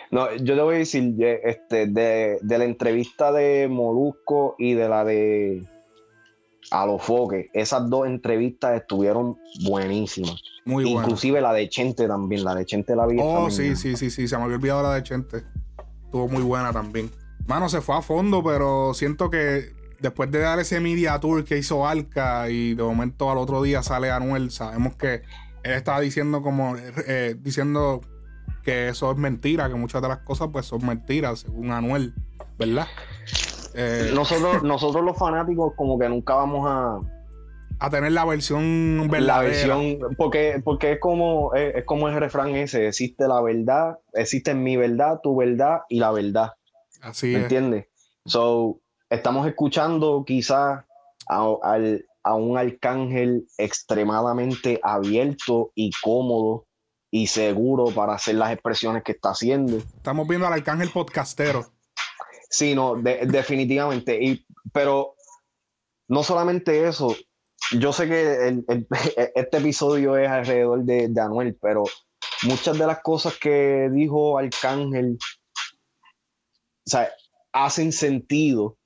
No, 0.10 0.34
yo 0.36 0.56
te 0.56 0.62
voy 0.62 0.76
a 0.76 0.78
decir, 0.80 1.16
este, 1.44 1.88
de, 1.88 2.38
de 2.42 2.58
la 2.58 2.66
entrevista 2.66 3.32
de 3.32 3.70
Molusco 3.70 4.56
y 4.60 4.74
de 4.74 4.90
la 4.90 5.06
de 5.06 5.64
a 6.72 6.86
los 6.86 7.04
foques. 7.04 7.48
Esas 7.54 7.90
dos 7.90 8.08
entrevistas 8.08 8.82
estuvieron 8.82 9.38
buenísimas. 9.64 10.42
Muy 10.66 10.86
buenas. 10.86 11.04
Inclusive 11.04 11.42
la 11.42 11.54
de 11.54 11.70
Chente 11.70 12.08
también, 12.08 12.44
la 12.44 12.56
de 12.56 12.66
Chente 12.66 12.96
la 12.96 13.06
vi. 13.06 13.18
Oh, 13.22 13.50
sí, 13.50 13.76
sí, 13.76 13.96
sí, 13.96 14.10
sí, 14.10 14.28
se 14.28 14.38
me 14.38 14.44
había 14.44 14.56
olvidado 14.56 14.84
la 14.84 14.96
de 14.96 15.04
Chente. 15.04 15.44
Estuvo 16.06 16.28
muy 16.28 16.42
buena 16.42 16.72
también. 16.72 17.12
Mano, 17.46 17.70
se 17.70 17.82
fue 17.82 17.96
a 17.96 18.02
fondo, 18.02 18.44
pero 18.44 18.94
siento 18.94 19.30
que 19.30 19.74
después 20.02 20.32
de 20.32 20.40
dar 20.40 20.60
ese 20.60 20.80
media 20.80 21.20
tour 21.20 21.46
que 21.46 21.58
hizo 21.58 21.88
Alca 21.88 22.50
y 22.50 22.74
de 22.74 22.84
momento 22.84 23.32
al 23.32 23.38
otro 23.38 23.62
día 23.62 23.84
sale 23.84 24.10
Anuel, 24.10 24.52
sabemos 24.52 24.96
que 24.96 25.22
él 25.64 25.74
estaba 25.74 26.00
diciendo 26.00 26.42
como, 26.42 26.76
eh, 27.08 27.36
diciendo 27.40 28.02
que 28.64 28.90
eso 28.90 29.12
es 29.12 29.18
mentira, 29.18 29.70
que 29.70 29.76
muchas 29.76 30.02
de 30.02 30.08
las 30.08 30.20
cosas 30.20 30.50
pues 30.52 30.66
son 30.66 30.86
mentiras, 30.86 31.42
según 31.42 31.72
Anuel, 31.72 32.14
¿verdad? 32.58 32.88
Eh, 33.76 34.12
nosotros, 34.14 34.64
nosotros 34.64 35.04
los 35.04 35.18
fanáticos 35.18 35.74
como 35.76 35.98
que 36.00 36.10
nunca 36.10 36.36
vamos 36.36 36.68
a... 36.68 37.00
A 37.80 37.90
tener 37.90 38.12
la 38.12 38.26
versión 38.26 39.08
verdadera. 39.10 39.38
La 39.38 39.42
versión, 39.42 40.16
porque, 40.16 40.62
porque 40.64 40.94
es 40.94 41.00
como, 41.00 41.54
es, 41.56 41.84
como 41.86 42.10
el 42.10 42.16
refrán 42.16 42.50
ese, 42.56 42.88
existe 42.88 43.28
la 43.28 43.42
verdad, 43.42 43.98
existe 44.14 44.54
mi 44.54 44.78
verdad, 44.78 45.20
tu 45.24 45.36
verdad 45.36 45.82
y 45.90 45.98
la 45.98 46.12
verdad. 46.12 46.54
Así 47.02 47.34
¿Me 47.34 47.40
entiendes? 47.40 47.88
So, 48.26 48.81
estamos 49.12 49.46
escuchando 49.46 50.24
quizás 50.26 50.84
a, 51.30 51.58
a 52.24 52.36
un 52.36 52.58
arcángel 52.58 53.46
extremadamente 53.58 54.80
abierto 54.82 55.72
y 55.76 55.92
cómodo 56.02 56.66
y 57.12 57.28
seguro 57.28 57.86
para 57.94 58.14
hacer 58.14 58.36
las 58.36 58.52
expresiones 58.54 59.04
que 59.04 59.12
está 59.12 59.30
haciendo. 59.32 59.78
Estamos 59.78 60.28
viendo 60.28 60.48
al 60.48 60.54
arcángel 60.54 60.90
podcastero. 60.90 61.68
Sí, 62.50 62.74
no, 62.74 62.96
definitivamente. 62.96 64.18
Y, 64.24 64.46
pero 64.74 65.16
no 66.08 66.24
solamente 66.24 66.88
eso, 66.88 67.16
yo 67.78 67.92
sé 67.92 68.08
que 68.08 68.64
este 69.36 69.58
episodio 69.58 70.18
es 70.18 70.30
alrededor 70.30 70.84
de, 70.84 71.12
Anuel, 71.22 71.58
pero 71.62 71.84
muchas 72.44 72.78
de 72.78 72.88
las 72.88 73.02
cosas 73.02 73.38
que 73.38 73.90
dijo 73.92 74.38
Arcángel 74.38 75.18
hacen 77.52 77.92
sentido. 77.92 78.78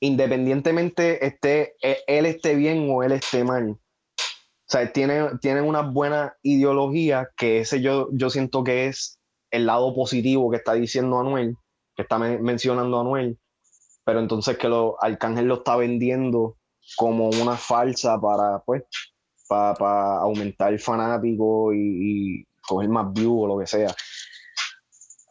Independientemente 0.00 1.26
esté, 1.26 1.74
e, 1.82 1.98
él 2.06 2.26
esté 2.26 2.54
bien 2.54 2.88
o 2.90 3.02
él 3.02 3.12
esté 3.12 3.44
mal. 3.44 3.70
O 3.70 4.70
sea, 4.70 4.92
tiene, 4.92 5.30
tiene 5.40 5.62
una 5.62 5.80
buena 5.80 6.36
ideología 6.42 7.30
que 7.36 7.60
ese 7.60 7.80
yo, 7.80 8.08
yo 8.12 8.30
siento 8.30 8.62
que 8.62 8.86
es 8.86 9.18
el 9.50 9.66
lado 9.66 9.94
positivo 9.94 10.50
que 10.50 10.58
está 10.58 10.74
diciendo 10.74 11.18
Anuel 11.18 11.56
que 11.98 12.02
está 12.02 12.16
mencionando 12.16 13.00
Anuel, 13.00 13.40
pero 14.04 14.20
entonces 14.20 14.56
que 14.56 14.68
lo, 14.68 14.96
Arcángel 15.02 15.46
lo 15.46 15.56
está 15.56 15.74
vendiendo 15.74 16.56
como 16.96 17.28
una 17.28 17.56
falsa 17.56 18.20
para, 18.20 18.60
pues, 18.60 18.84
para, 19.48 20.18
aumentar 20.18 20.72
el 20.72 20.78
fanático 20.78 21.74
y, 21.74 22.46
coger 22.62 22.88
más 22.88 23.12
views 23.12 23.44
o 23.44 23.46
lo 23.48 23.58
que 23.58 23.66
sea. 23.66 23.92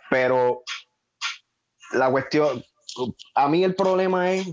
Pero 0.10 0.64
la 1.94 2.12
cuestión, 2.12 2.62
a 3.36 3.50
mí 3.50 3.64
el 3.64 3.76
problema 3.76 4.32
es 4.32 4.48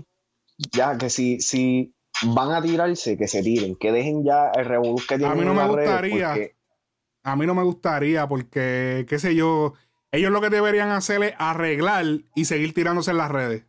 ya 0.71 0.97
que 0.97 1.09
si, 1.09 1.39
si 1.39 1.93
van 2.23 2.51
a 2.51 2.61
tirarse, 2.61 3.17
que 3.17 3.27
se 3.27 3.43
tiren, 3.43 3.75
que 3.75 3.91
dejen 3.91 4.23
ya 4.23 4.51
el 4.55 4.65
revolú 4.65 4.97
que 4.97 5.17
tienen. 5.17 5.31
A 5.31 5.35
mí 5.35 5.45
no 5.45 5.53
me 5.53 5.67
gustaría. 5.67 6.35
A 7.23 7.35
mí 7.35 7.47
no 7.47 7.55
me 7.55 7.63
gustaría 7.63 8.27
porque, 8.27 9.05
qué 9.09 9.17
sé 9.17 9.33
yo, 9.35 9.73
ellos 10.11 10.31
lo 10.31 10.41
que 10.41 10.49
deberían 10.49 10.91
hacer 10.91 11.23
es 11.23 11.33
arreglar 11.39 12.05
y 12.35 12.45
seguir 12.45 12.73
tirándose 12.73 13.11
en 13.11 13.17
las 13.17 13.31
redes. 13.31 13.65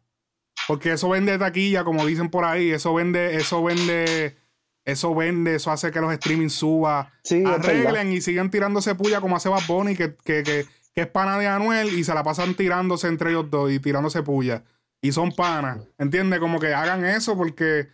Porque 0.68 0.92
eso 0.92 1.08
vende 1.08 1.38
taquilla, 1.38 1.84
como 1.84 2.04
dicen 2.04 2.30
por 2.30 2.44
ahí. 2.44 2.70
Eso 2.70 2.92
vende, 2.94 3.36
eso 3.36 3.62
vende, 3.62 4.36
eso 4.84 5.14
vende, 5.14 5.54
eso 5.56 5.70
hace 5.70 5.90
que 5.90 6.00
los 6.00 6.12
streaming 6.12 6.48
suba. 6.48 7.12
Arreglen 7.46 8.12
y 8.12 8.20
sigan 8.20 8.50
tirándose 8.50 8.94
puya 8.94 9.20
como 9.20 9.36
hace 9.36 9.48
Bad 9.48 9.66
Bunny, 9.66 9.96
que, 9.96 10.66
es 11.02 11.06
pana 11.06 11.38
de 11.38 11.46
Anuel 11.46 11.98
y 11.98 12.04
se 12.04 12.14
la 12.14 12.22
pasan 12.22 12.54
tirándose 12.54 13.08
entre 13.08 13.30
ellos 13.30 13.50
dos 13.50 13.70
y 13.70 13.78
tirándose 13.78 14.22
puya. 14.22 14.64
Y 15.02 15.12
son 15.12 15.30
panas. 15.32 15.78
¿Entiendes? 15.98 16.40
Como 16.40 16.58
que 16.58 16.74
hagan 16.74 17.04
eso 17.04 17.36
porque 17.36 17.88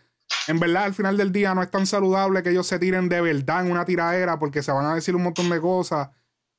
en 0.49 0.61
verdad 0.61 0.85
al 0.85 0.95
final 0.95 1.17
del 1.17 1.33
día 1.33 1.55
no 1.55 1.63
es 1.63 1.71
tan 1.71 1.87
saludable 1.87 2.43
que 2.43 2.51
ellos 2.51 2.67
se 2.67 2.79
tiren 2.79 3.09
de 3.09 3.21
verdad 3.21 3.67
en 3.67 3.73
una 3.73 3.85
tiradera 3.85 4.39
porque 4.39 4.63
se 4.63 4.73
van 4.73 4.87
a 4.87 4.95
decir 4.95 5.17
un 5.17 5.25
montón 5.25 5.51
de 5.51 5.61
cosas. 5.61 6.11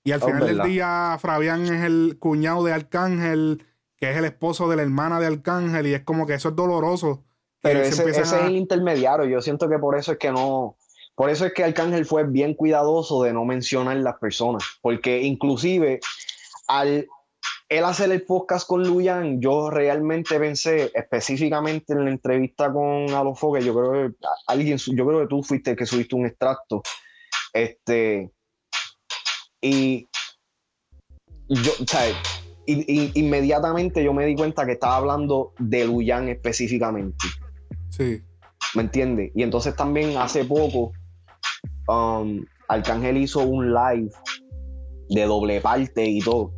Y 0.03 0.11
al 0.11 0.21
final 0.21 0.45
del 0.45 0.61
día, 0.63 1.17
Fabián 1.19 1.63
es 1.63 1.83
el 1.83 2.17
cuñado 2.19 2.63
de 2.65 2.73
Arcángel, 2.73 3.65
que 3.95 4.11
es 4.11 4.17
el 4.17 4.25
esposo 4.25 4.67
de 4.69 4.75
la 4.75 4.81
hermana 4.81 5.19
de 5.21 5.27
Arcángel, 5.27 5.87
y 5.87 5.93
es 5.93 6.01
como 6.01 6.27
que 6.27 6.33
eso 6.33 6.49
es 6.49 6.55
doloroso. 6.57 7.23
Pero 7.61 7.79
ese, 7.79 8.09
es 8.09 8.33
el 8.33 8.57
intermediario. 8.57 9.25
Yo 9.25 9.41
siento 9.41 9.69
que 9.69 9.79
por 9.79 9.97
eso 9.97 10.11
es 10.11 10.17
que 10.17 10.29
no. 10.29 10.75
Por 11.15 11.29
eso 11.29 11.45
es 11.45 11.53
que 11.53 11.63
Arcángel 11.63 12.05
fue 12.05 12.25
bien 12.25 12.53
cuidadoso 12.53 13.23
de 13.23 13.31
no 13.31 13.45
mencionar 13.45 13.95
las 13.97 14.17
personas. 14.17 14.63
Porque 14.81 15.21
inclusive 15.21 16.01
al 16.67 17.07
él 17.69 17.85
hacer 17.85 18.11
el 18.11 18.23
podcast 18.23 18.67
con 18.67 18.83
Luyan, 18.83 19.41
yo 19.41 19.69
realmente 19.69 20.39
pensé 20.39 20.91
específicamente 20.93 21.93
en 21.93 22.05
la 22.05 22.11
entrevista 22.11 22.71
con 22.71 23.09
Alofoque, 23.09 23.63
yo 23.63 23.73
creo 23.73 23.91
que 23.91 24.15
alguien, 24.47 24.77
yo 24.77 25.05
creo 25.07 25.21
que 25.21 25.27
tú 25.27 25.41
fuiste 25.41 25.71
el 25.71 25.77
que 25.77 25.85
subiste 25.85 26.15
un 26.15 26.25
extracto. 26.25 26.83
Este, 27.51 28.31
y 29.61 30.07
yo, 31.47 31.71
o 31.81 31.87
sea, 31.87 32.05
inmediatamente 32.65 34.03
yo 34.03 34.13
me 34.13 34.25
di 34.25 34.35
cuenta 34.35 34.65
que 34.65 34.73
estaba 34.73 34.97
hablando 34.97 35.53
de 35.57 35.85
Luyan 35.85 36.29
específicamente. 36.29 37.25
Sí. 37.89 38.21
¿Me 38.75 38.83
entiendes? 38.83 39.31
Y 39.35 39.43
entonces 39.43 39.75
también 39.75 40.17
hace 40.17 40.45
poco, 40.45 40.91
um, 41.87 42.45
Arcángel 42.67 43.17
hizo 43.17 43.39
un 43.41 43.73
live 43.73 44.11
de 45.09 45.25
doble 45.25 45.61
parte 45.61 46.05
y 46.05 46.19
todo 46.19 46.51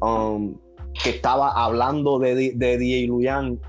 Um, 0.00 0.56
que 1.02 1.10
estaba 1.10 1.50
hablando 1.50 2.18
de, 2.18 2.52
de 2.54 2.78
DJ 2.78 3.06
Luyan 3.06 3.60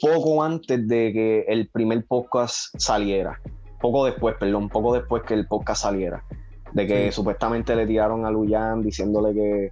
poco 0.00 0.42
antes 0.42 0.86
de 0.88 1.12
que 1.12 1.44
el 1.48 1.68
primer 1.68 2.04
podcast 2.06 2.74
saliera. 2.78 3.40
Poco 3.80 4.04
después, 4.04 4.36
perdón, 4.38 4.68
poco 4.68 4.94
después 4.94 5.22
que 5.22 5.34
el 5.34 5.46
podcast 5.46 5.82
saliera. 5.82 6.24
De 6.72 6.86
que 6.86 7.12
supuestamente 7.12 7.76
le 7.76 7.86
tiraron 7.86 8.24
a 8.24 8.30
Luyan 8.30 8.82
diciéndole 8.82 9.34
que 9.34 9.70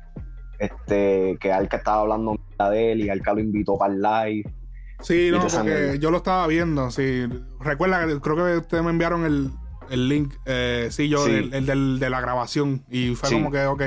este 0.58 1.38
que 1.40 1.50
Alca 1.50 1.78
estaba 1.78 2.02
hablando 2.02 2.36
de 2.58 2.92
él 2.92 3.00
y 3.04 3.08
Alca 3.08 3.32
lo 3.32 3.40
invitó 3.40 3.78
para 3.78 3.94
el 3.94 4.02
live. 4.02 4.54
Sí, 5.00 5.30
no, 5.32 5.40
porque 5.40 5.96
yo 5.98 6.10
lo 6.10 6.18
estaba 6.18 6.46
viendo. 6.46 6.90
Sí. 6.90 7.26
Recuerda 7.58 8.06
que 8.06 8.20
creo 8.20 8.36
que 8.36 8.56
ustedes 8.58 8.84
me 8.84 8.90
enviaron 8.90 9.24
el, 9.24 9.50
link. 9.90 10.34
Eh, 10.46 10.88
sí, 10.90 11.08
yo, 11.08 11.26
El, 11.26 11.66
del, 11.66 11.98
de 11.98 12.10
la 12.10 12.20
grabación. 12.20 12.84
Y 12.90 13.14
fue 13.14 13.30
como 13.30 13.50
que, 13.50 13.66
ok 13.66 13.82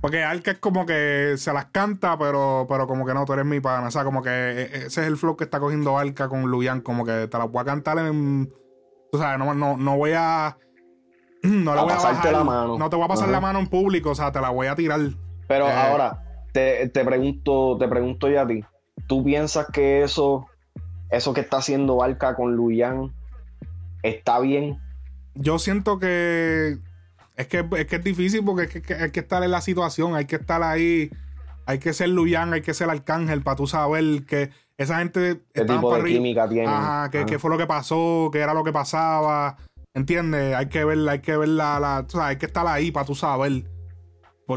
porque 0.00 0.22
Alka 0.22 0.52
es 0.52 0.58
como 0.58 0.86
que 0.86 1.34
se 1.38 1.52
las 1.52 1.66
canta, 1.66 2.16
pero, 2.18 2.66
pero 2.68 2.86
como 2.86 3.04
que 3.04 3.14
no, 3.14 3.24
tú 3.24 3.32
eres 3.32 3.44
mi 3.44 3.60
pana. 3.60 3.88
O 3.88 3.90
sea, 3.90 4.04
como 4.04 4.22
que 4.22 4.30
e, 4.30 4.62
e, 4.62 4.76
ese 4.86 5.00
es 5.02 5.06
el 5.08 5.16
flow 5.16 5.36
que 5.36 5.44
está 5.44 5.58
cogiendo 5.58 5.98
Alka 5.98 6.28
con 6.28 6.42
Luyan. 6.42 6.80
Como 6.80 7.04
que 7.04 7.26
te 7.26 7.38
la 7.38 7.44
voy 7.44 7.60
a 7.60 7.64
cantar 7.64 7.98
en. 7.98 8.48
O 9.12 9.18
sea, 9.18 9.36
no, 9.38 9.54
no, 9.54 9.76
no 9.76 9.96
voy 9.96 10.12
a. 10.14 10.56
No 11.42 11.74
le 11.74 11.82
voy 11.82 11.92
a 11.92 11.96
bajar. 11.96 12.32
La 12.32 12.44
mano. 12.44 12.78
No 12.78 12.90
te 12.90 12.96
voy 12.96 13.04
a 13.04 13.08
pasar 13.08 13.28
la 13.28 13.40
mano 13.40 13.60
en 13.60 13.68
público, 13.68 14.10
o 14.10 14.14
sea, 14.14 14.32
te 14.32 14.40
la 14.40 14.50
voy 14.50 14.66
a 14.66 14.74
tirar. 14.74 15.00
Pero 15.46 15.68
eh, 15.68 15.72
ahora, 15.72 16.20
te, 16.52 16.88
te, 16.88 17.04
pregunto, 17.04 17.76
te 17.78 17.86
pregunto 17.86 18.28
ya 18.28 18.42
a 18.42 18.46
ti. 18.46 18.64
¿Tú 19.06 19.22
piensas 19.22 19.68
que 19.72 20.02
eso, 20.02 20.46
eso 21.10 21.32
que 21.34 21.40
está 21.40 21.58
haciendo 21.58 22.02
Alka 22.02 22.34
con 22.34 22.56
Luyan 22.56 23.12
está 24.02 24.40
bien? 24.40 24.78
Yo 25.34 25.58
siento 25.58 25.98
que 25.98 26.78
es 27.36 27.46
que, 27.46 27.64
es 27.76 27.86
que 27.86 27.96
es 27.96 28.04
difícil 28.04 28.44
porque 28.44 28.64
es 28.64 28.82
que, 28.82 28.94
hay 28.94 29.10
que 29.10 29.20
estar 29.20 29.42
en 29.44 29.52
la 29.52 29.60
situación, 29.60 30.16
hay 30.16 30.24
que 30.24 30.36
estar 30.36 30.62
ahí, 30.62 31.10
hay 31.66 31.78
que 31.78 31.92
ser 31.92 32.08
Luyan, 32.08 32.52
hay 32.52 32.62
que 32.62 32.74
ser 32.74 32.90
Arcángel 32.90 33.42
para 33.42 33.56
tú 33.56 33.68
saber 33.68 34.24
que 34.26 34.50
esa 34.76 34.98
gente 34.98 35.40
¿Qué 35.54 35.64
tipo 35.64 35.96
de 35.96 36.04
química 36.04 36.48
tiene? 36.48 36.66
Ajá, 36.66 37.10
que, 37.10 37.38
fue 37.38 37.50
lo 37.50 37.58
que 37.58 37.66
pasó, 37.66 38.30
qué 38.32 38.40
era 38.40 38.54
lo 38.54 38.64
que 38.64 38.72
pasaba, 38.72 39.56
¿entiendes? 39.94 40.56
Hay 40.56 40.66
que 40.66 40.84
ver, 40.84 41.08
hay 41.08 41.20
que 41.20 41.36
ver 41.36 41.48
la, 41.50 41.78
la 41.78 42.04
o 42.06 42.10
sea, 42.10 42.26
hay 42.26 42.36
que 42.36 42.46
estar 42.46 42.66
ahí 42.66 42.90
para 42.90 43.06
tú 43.06 43.14
saber. 43.14 43.64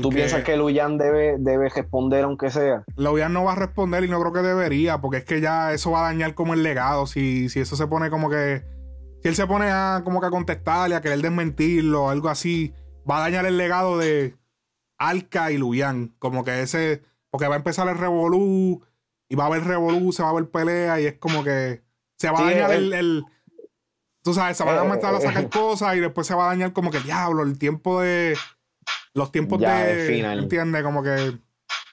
¿Tú 0.01 0.09
piensas 0.09 0.43
que 0.43 0.55
Luyan 0.55 0.97
debe, 0.97 1.35
debe 1.37 1.67
responder 1.67 2.23
aunque 2.23 2.49
sea? 2.49 2.83
Luyan 2.95 3.33
no 3.33 3.43
va 3.43 3.51
a 3.51 3.55
responder 3.55 4.05
y 4.05 4.07
no 4.07 4.19
creo 4.21 4.31
que 4.31 4.41
debería, 4.41 5.01
porque 5.01 5.17
es 5.17 5.25
que 5.25 5.41
ya 5.41 5.73
eso 5.73 5.91
va 5.91 5.99
a 5.99 6.11
dañar 6.11 6.33
como 6.33 6.53
el 6.53 6.63
legado, 6.63 7.05
si, 7.05 7.49
si 7.49 7.59
eso 7.59 7.75
se 7.75 7.87
pone 7.87 8.09
como 8.09 8.29
que 8.29 8.63
si 9.21 9.27
él 9.27 9.35
se 9.35 9.47
pone 9.47 9.69
a 9.69 10.01
como 10.03 10.19
que 10.19 10.27
a 10.27 10.31
contestarle, 10.31 10.95
a 10.95 11.01
querer 11.01 11.21
desmentirlo, 11.21 12.09
algo 12.09 12.29
así, 12.29 12.73
va 13.09 13.17
a 13.17 13.21
dañar 13.21 13.45
el 13.45 13.57
legado 13.57 13.97
de 13.97 14.35
Alca 14.97 15.51
y 15.51 15.57
Luyan. 15.57 16.15
Como 16.19 16.43
que 16.43 16.61
ese, 16.61 17.03
porque 17.29 17.47
va 17.47 17.55
a 17.55 17.57
empezar 17.57 17.87
el 17.87 17.97
revolú 17.97 18.83
y 19.29 19.35
va 19.35 19.45
a 19.45 19.47
haber 19.47 19.63
revolú, 19.63 20.11
se 20.11 20.23
va 20.23 20.29
a 20.29 20.33
ver 20.33 20.49
pelea 20.49 20.99
y 20.99 21.05
es 21.05 21.17
como 21.17 21.43
que 21.43 21.83
se 22.17 22.29
va 22.29 22.39
a 22.39 22.51
dañar 22.51 22.71
el, 22.71 23.23
tú 24.23 24.33
sabes, 24.33 24.57
se 24.57 24.63
van 24.63 24.77
a 24.77 24.83
empezar 24.83 25.13
a 25.13 25.17
eh, 25.17 25.21
sacar 25.21 25.43
eh. 25.43 25.49
cosas 25.49 25.95
y 25.95 25.99
después 25.99 26.27
se 26.27 26.35
va 26.35 26.45
a 26.45 26.47
dañar 26.49 26.73
como 26.73 26.91
que 26.91 26.99
diablo, 26.99 27.43
el 27.43 27.57
tiempo 27.57 28.01
de 28.01 28.37
los 29.13 29.31
tiempos 29.31 29.59
de, 29.59 30.19
¿entiendes? 30.19 30.83
Como 30.83 31.03
que 31.03 31.39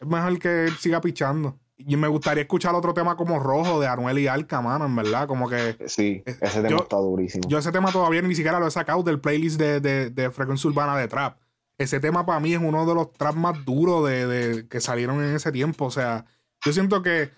es 0.01 0.07
mejor 0.07 0.39
que 0.39 0.69
siga 0.79 1.01
pichando. 1.01 1.59
Y 1.79 1.97
me 1.97 2.09
gustaría 2.09 2.43
escuchar 2.43 2.75
otro 2.75 2.93
tema 2.93 3.17
como 3.17 3.39
Rojo 3.39 3.79
de 3.79 3.87
Anuel 3.87 4.19
y 4.19 4.27
Alca, 4.27 4.61
mano, 4.61 4.87
en 4.87 4.97
verdad. 4.97 5.29
Como 5.29 5.49
que. 5.49 5.77
Sí, 5.87 6.23
ese 6.27 6.61
tema 6.61 6.81
está 6.81 6.97
durísimo. 6.97 7.49
Yo 7.49 7.59
ese 7.59 7.71
tema 7.71 7.93
todavía 7.93 8.21
ni 8.21 8.35
siquiera 8.35 8.59
lo 8.59 8.67
he 8.67 8.71
sacado 8.71 9.05
del 9.05 9.21
playlist 9.21 9.59
de, 9.59 9.81
de, 9.81 10.11
de 10.11 10.31
Frecuencia 10.31 10.69
Urbana 10.69 10.97
de 10.97 11.07
Trap. 11.07 11.39
Ese 11.79 12.01
tema 12.01 12.27
para 12.27 12.41
mí 12.41 12.53
es 12.53 12.61
uno 12.61 12.85
de 12.85 12.95
los 12.95 13.13
traps 13.13 13.37
más 13.37 13.65
duros 13.65 14.09
de, 14.09 14.27
de, 14.27 14.69
que 14.69 14.81
salieron 14.81 15.23
en 15.23 15.37
ese 15.37 15.53
tiempo. 15.53 15.85
O 15.85 15.91
sea, 15.91 16.27
yo 16.65 16.73
siento 16.73 17.03
que. 17.03 17.31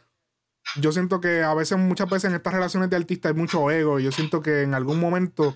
Yo 0.76 0.92
siento 0.92 1.20
que 1.20 1.42
a 1.42 1.52
veces, 1.54 1.78
muchas 1.78 2.08
veces 2.08 2.30
en 2.30 2.36
estas 2.36 2.54
relaciones 2.54 2.90
de 2.90 2.96
artistas 2.96 3.32
hay 3.32 3.38
mucho 3.38 3.70
ego. 3.70 4.00
Y 4.00 4.04
yo 4.04 4.12
siento 4.12 4.40
que 4.40 4.62
en 4.62 4.72
algún 4.72 5.00
momento, 5.00 5.54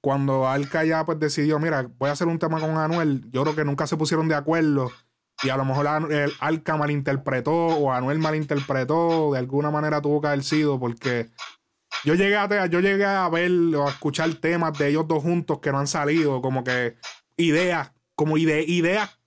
cuando 0.00 0.48
Alca 0.48 0.84
ya 0.84 1.04
pues 1.04 1.18
decidió, 1.18 1.58
mira, 1.58 1.88
voy 1.98 2.10
a 2.10 2.12
hacer 2.12 2.28
un 2.28 2.38
tema 2.38 2.60
con 2.60 2.76
Anuel, 2.76 3.28
yo 3.32 3.42
creo 3.42 3.56
que 3.56 3.64
nunca 3.64 3.86
se 3.86 3.96
pusieron 3.96 4.28
de 4.28 4.34
acuerdo 4.36 4.90
y 5.42 5.48
a 5.48 5.56
lo 5.56 5.64
mejor 5.64 5.86
el 6.10 6.32
Alca 6.40 6.76
malinterpretó 6.76 7.52
o 7.52 7.92
Anuel 7.92 8.18
malinterpretó, 8.18 9.32
de 9.32 9.38
alguna 9.38 9.70
manera 9.70 10.00
tuvo 10.00 10.20
que 10.20 10.28
haber 10.28 10.44
sido, 10.44 10.78
porque 10.78 11.30
yo 12.04 12.14
llegué 12.14 12.36
a, 12.36 12.66
yo 12.66 12.80
llegué 12.80 13.04
a 13.04 13.28
ver 13.28 13.50
o 13.74 13.86
a 13.86 13.90
escuchar 13.90 14.32
temas 14.34 14.78
de 14.78 14.88
ellos 14.88 15.08
dos 15.08 15.22
juntos 15.22 15.58
que 15.60 15.72
no 15.72 15.78
han 15.78 15.86
salido, 15.86 16.40
como 16.42 16.64
que 16.64 16.96
ideas, 17.36 17.92
como 18.14 18.36
ideas 18.36 19.18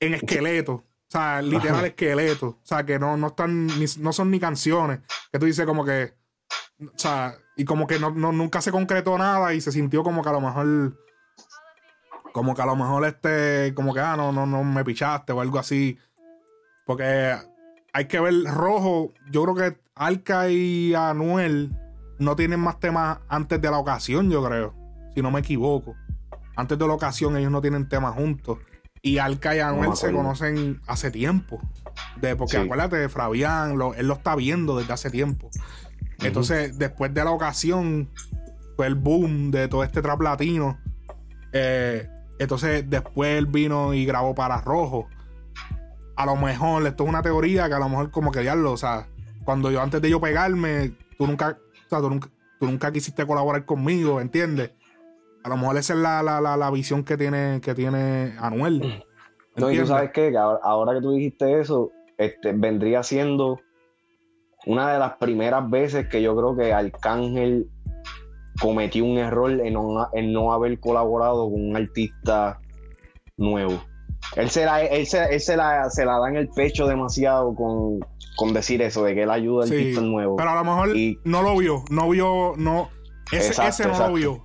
en 0.00 0.14
esqueleto. 0.14 0.72
O 0.72 1.10
sea, 1.10 1.40
literal 1.40 1.84
esqueleto. 1.84 2.46
O 2.46 2.60
sea, 2.64 2.84
que 2.84 2.98
no, 2.98 3.16
no 3.16 3.28
están, 3.28 3.68
no 3.98 4.12
son 4.12 4.30
ni 4.30 4.40
canciones. 4.40 5.00
Que 5.32 5.38
tú 5.38 5.46
dices 5.46 5.64
como 5.64 5.84
que. 5.84 6.14
O 6.80 6.98
sea, 6.98 7.38
y 7.56 7.64
como 7.64 7.86
que 7.86 7.98
no, 7.98 8.10
nunca 8.10 8.60
se 8.60 8.72
concretó 8.72 9.16
nada 9.16 9.54
y 9.54 9.60
se 9.60 9.72
sintió 9.72 10.02
como 10.02 10.22
que 10.22 10.28
a 10.28 10.32
lo 10.32 10.40
mejor 10.40 11.05
como 12.36 12.54
que 12.54 12.60
a 12.60 12.66
lo 12.66 12.76
mejor 12.76 13.06
este, 13.06 13.72
como 13.72 13.94
que, 13.94 14.00
ah, 14.00 14.14
no, 14.14 14.30
no, 14.30 14.44
no 14.44 14.62
me 14.62 14.84
pichaste 14.84 15.32
o 15.32 15.40
algo 15.40 15.58
así. 15.58 15.98
Porque 16.84 17.34
hay 17.94 18.04
que 18.08 18.20
ver 18.20 18.34
rojo. 18.44 19.14
Yo 19.30 19.42
creo 19.44 19.54
que 19.54 19.78
Alca 19.94 20.50
y 20.50 20.92
Anuel 20.94 21.74
no 22.18 22.36
tienen 22.36 22.60
más 22.60 22.78
temas 22.78 23.20
antes 23.30 23.58
de 23.62 23.70
la 23.70 23.78
ocasión, 23.78 24.30
yo 24.30 24.44
creo. 24.44 24.74
Si 25.14 25.22
no 25.22 25.30
me 25.30 25.40
equivoco. 25.40 25.94
Antes 26.56 26.78
de 26.78 26.86
la 26.86 26.92
ocasión 26.92 27.38
ellos 27.38 27.50
no 27.50 27.62
tienen 27.62 27.88
temas 27.88 28.14
juntos. 28.14 28.58
Y 29.00 29.16
Alca 29.16 29.56
y 29.56 29.60
Anuel 29.60 29.96
se 29.96 30.12
conocen 30.12 30.82
hace 30.86 31.10
tiempo. 31.10 31.58
De, 32.20 32.36
porque 32.36 32.58
acuérdate 32.58 32.96
de 32.96 33.08
Fabián, 33.08 33.78
él 33.96 34.06
lo 34.08 34.14
está 34.14 34.36
viendo 34.36 34.76
desde 34.76 34.92
hace 34.92 35.10
tiempo. 35.10 35.48
Entonces, 36.18 36.76
después 36.76 37.14
de 37.14 37.24
la 37.24 37.30
ocasión, 37.30 38.10
fue 38.76 38.88
el 38.88 38.94
boom 38.94 39.50
de 39.50 39.68
todo 39.68 39.84
este 39.84 40.02
trap 40.02 40.20
latino. 40.20 40.78
Eh, 41.54 42.10
entonces 42.38 42.88
después 42.88 43.38
él 43.38 43.46
vino 43.46 43.94
y 43.94 44.04
grabó 44.04 44.34
para 44.34 44.60
Rojo. 44.60 45.08
A 46.16 46.26
lo 46.26 46.36
mejor, 46.36 46.86
esto 46.86 47.04
es 47.04 47.08
una 47.08 47.22
teoría 47.22 47.68
que 47.68 47.74
a 47.74 47.78
lo 47.78 47.88
mejor 47.88 48.10
como 48.10 48.30
que 48.30 48.40
diablo, 48.40 48.72
o 48.72 48.76
sea, 48.76 49.06
cuando 49.44 49.70
yo 49.70 49.80
antes 49.80 50.00
de 50.00 50.10
yo 50.10 50.20
pegarme, 50.20 50.94
tú 51.18 51.26
nunca, 51.26 51.58
o 51.86 51.88
sea, 51.88 52.00
tú 52.00 52.20
nunca, 52.60 52.92
quisiste 52.92 53.26
colaborar 53.26 53.64
conmigo, 53.64 54.20
¿entiendes? 54.20 54.72
A 55.44 55.48
lo 55.48 55.56
mejor 55.56 55.76
esa 55.76 55.94
es 55.94 56.00
la, 56.00 56.22
la, 56.22 56.70
visión 56.70 57.04
que 57.04 57.16
tiene, 57.16 57.60
que 57.60 57.74
tiene 57.74 58.34
Anuel. 58.40 59.04
No, 59.56 59.70
y 59.70 59.78
tú 59.78 59.86
sabes 59.86 60.10
qué, 60.12 60.30
que 60.30 60.38
ahora, 60.38 60.94
que 60.94 61.00
tú 61.00 61.12
dijiste 61.12 61.60
eso, 61.60 61.92
este, 62.18 62.52
vendría 62.52 63.02
siendo 63.02 63.60
una 64.66 64.92
de 64.92 64.98
las 64.98 65.12
primeras 65.14 65.70
veces 65.70 66.08
que 66.08 66.20
yo 66.20 66.36
creo 66.36 66.56
que 66.56 66.72
Arcángel 66.72 67.70
cometió 68.60 69.04
un 69.04 69.18
error 69.18 69.50
en 69.50 70.32
no, 70.32 70.52
haber 70.52 70.78
colaborado 70.80 71.50
con 71.50 71.68
un 71.68 71.76
artista 71.76 72.60
nuevo. 73.36 73.82
Él 74.34 74.50
se 74.50 74.64
la, 74.64 74.82
él 74.82 75.06
se, 75.06 75.56
la, 75.56 75.88
da 75.96 76.28
en 76.28 76.36
el 76.36 76.48
pecho 76.48 76.86
demasiado 76.86 77.54
con, 77.54 78.52
decir 78.52 78.82
eso, 78.82 79.04
de 79.04 79.14
que 79.14 79.22
él 79.22 79.30
ayuda 79.30 79.64
al 79.64 79.70
artista 79.70 80.00
nuevo. 80.00 80.36
Pero 80.36 80.50
a 80.50 80.54
lo 80.54 80.64
mejor 80.64 80.96
no 81.24 81.42
lo 81.42 81.56
vio, 81.56 81.84
no 81.90 82.08
vio, 82.08 82.54
no. 82.56 82.90
Ese, 83.32 83.86
no 83.86 83.98
lo 83.98 84.12
vio. 84.14 84.44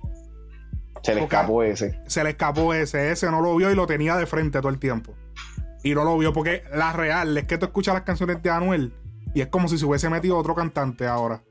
Se 1.02 1.14
le 1.14 1.22
escapó 1.22 1.62
ese. 1.62 2.00
Se 2.06 2.22
le 2.22 2.30
escapó 2.30 2.74
ese, 2.74 3.10
ese 3.10 3.30
no 3.30 3.40
lo 3.40 3.56
vio 3.56 3.70
y 3.70 3.74
lo 3.74 3.86
tenía 3.86 4.16
de 4.16 4.26
frente 4.26 4.60
todo 4.60 4.70
el 4.70 4.78
tiempo. 4.78 5.14
Y 5.82 5.94
no 5.94 6.04
lo 6.04 6.16
vio 6.16 6.32
porque 6.32 6.62
la 6.72 6.92
real 6.92 7.36
es 7.36 7.44
que 7.44 7.58
tú 7.58 7.66
escuchas 7.66 7.94
las 7.94 8.04
canciones 8.04 8.40
de 8.40 8.50
Anuel 8.50 8.92
y 9.34 9.40
es 9.40 9.48
como 9.48 9.66
si 9.68 9.78
se 9.78 9.86
hubiese 9.86 10.08
metido 10.08 10.36
otro 10.36 10.54
cantante 10.54 11.06
ahora. 11.06 11.42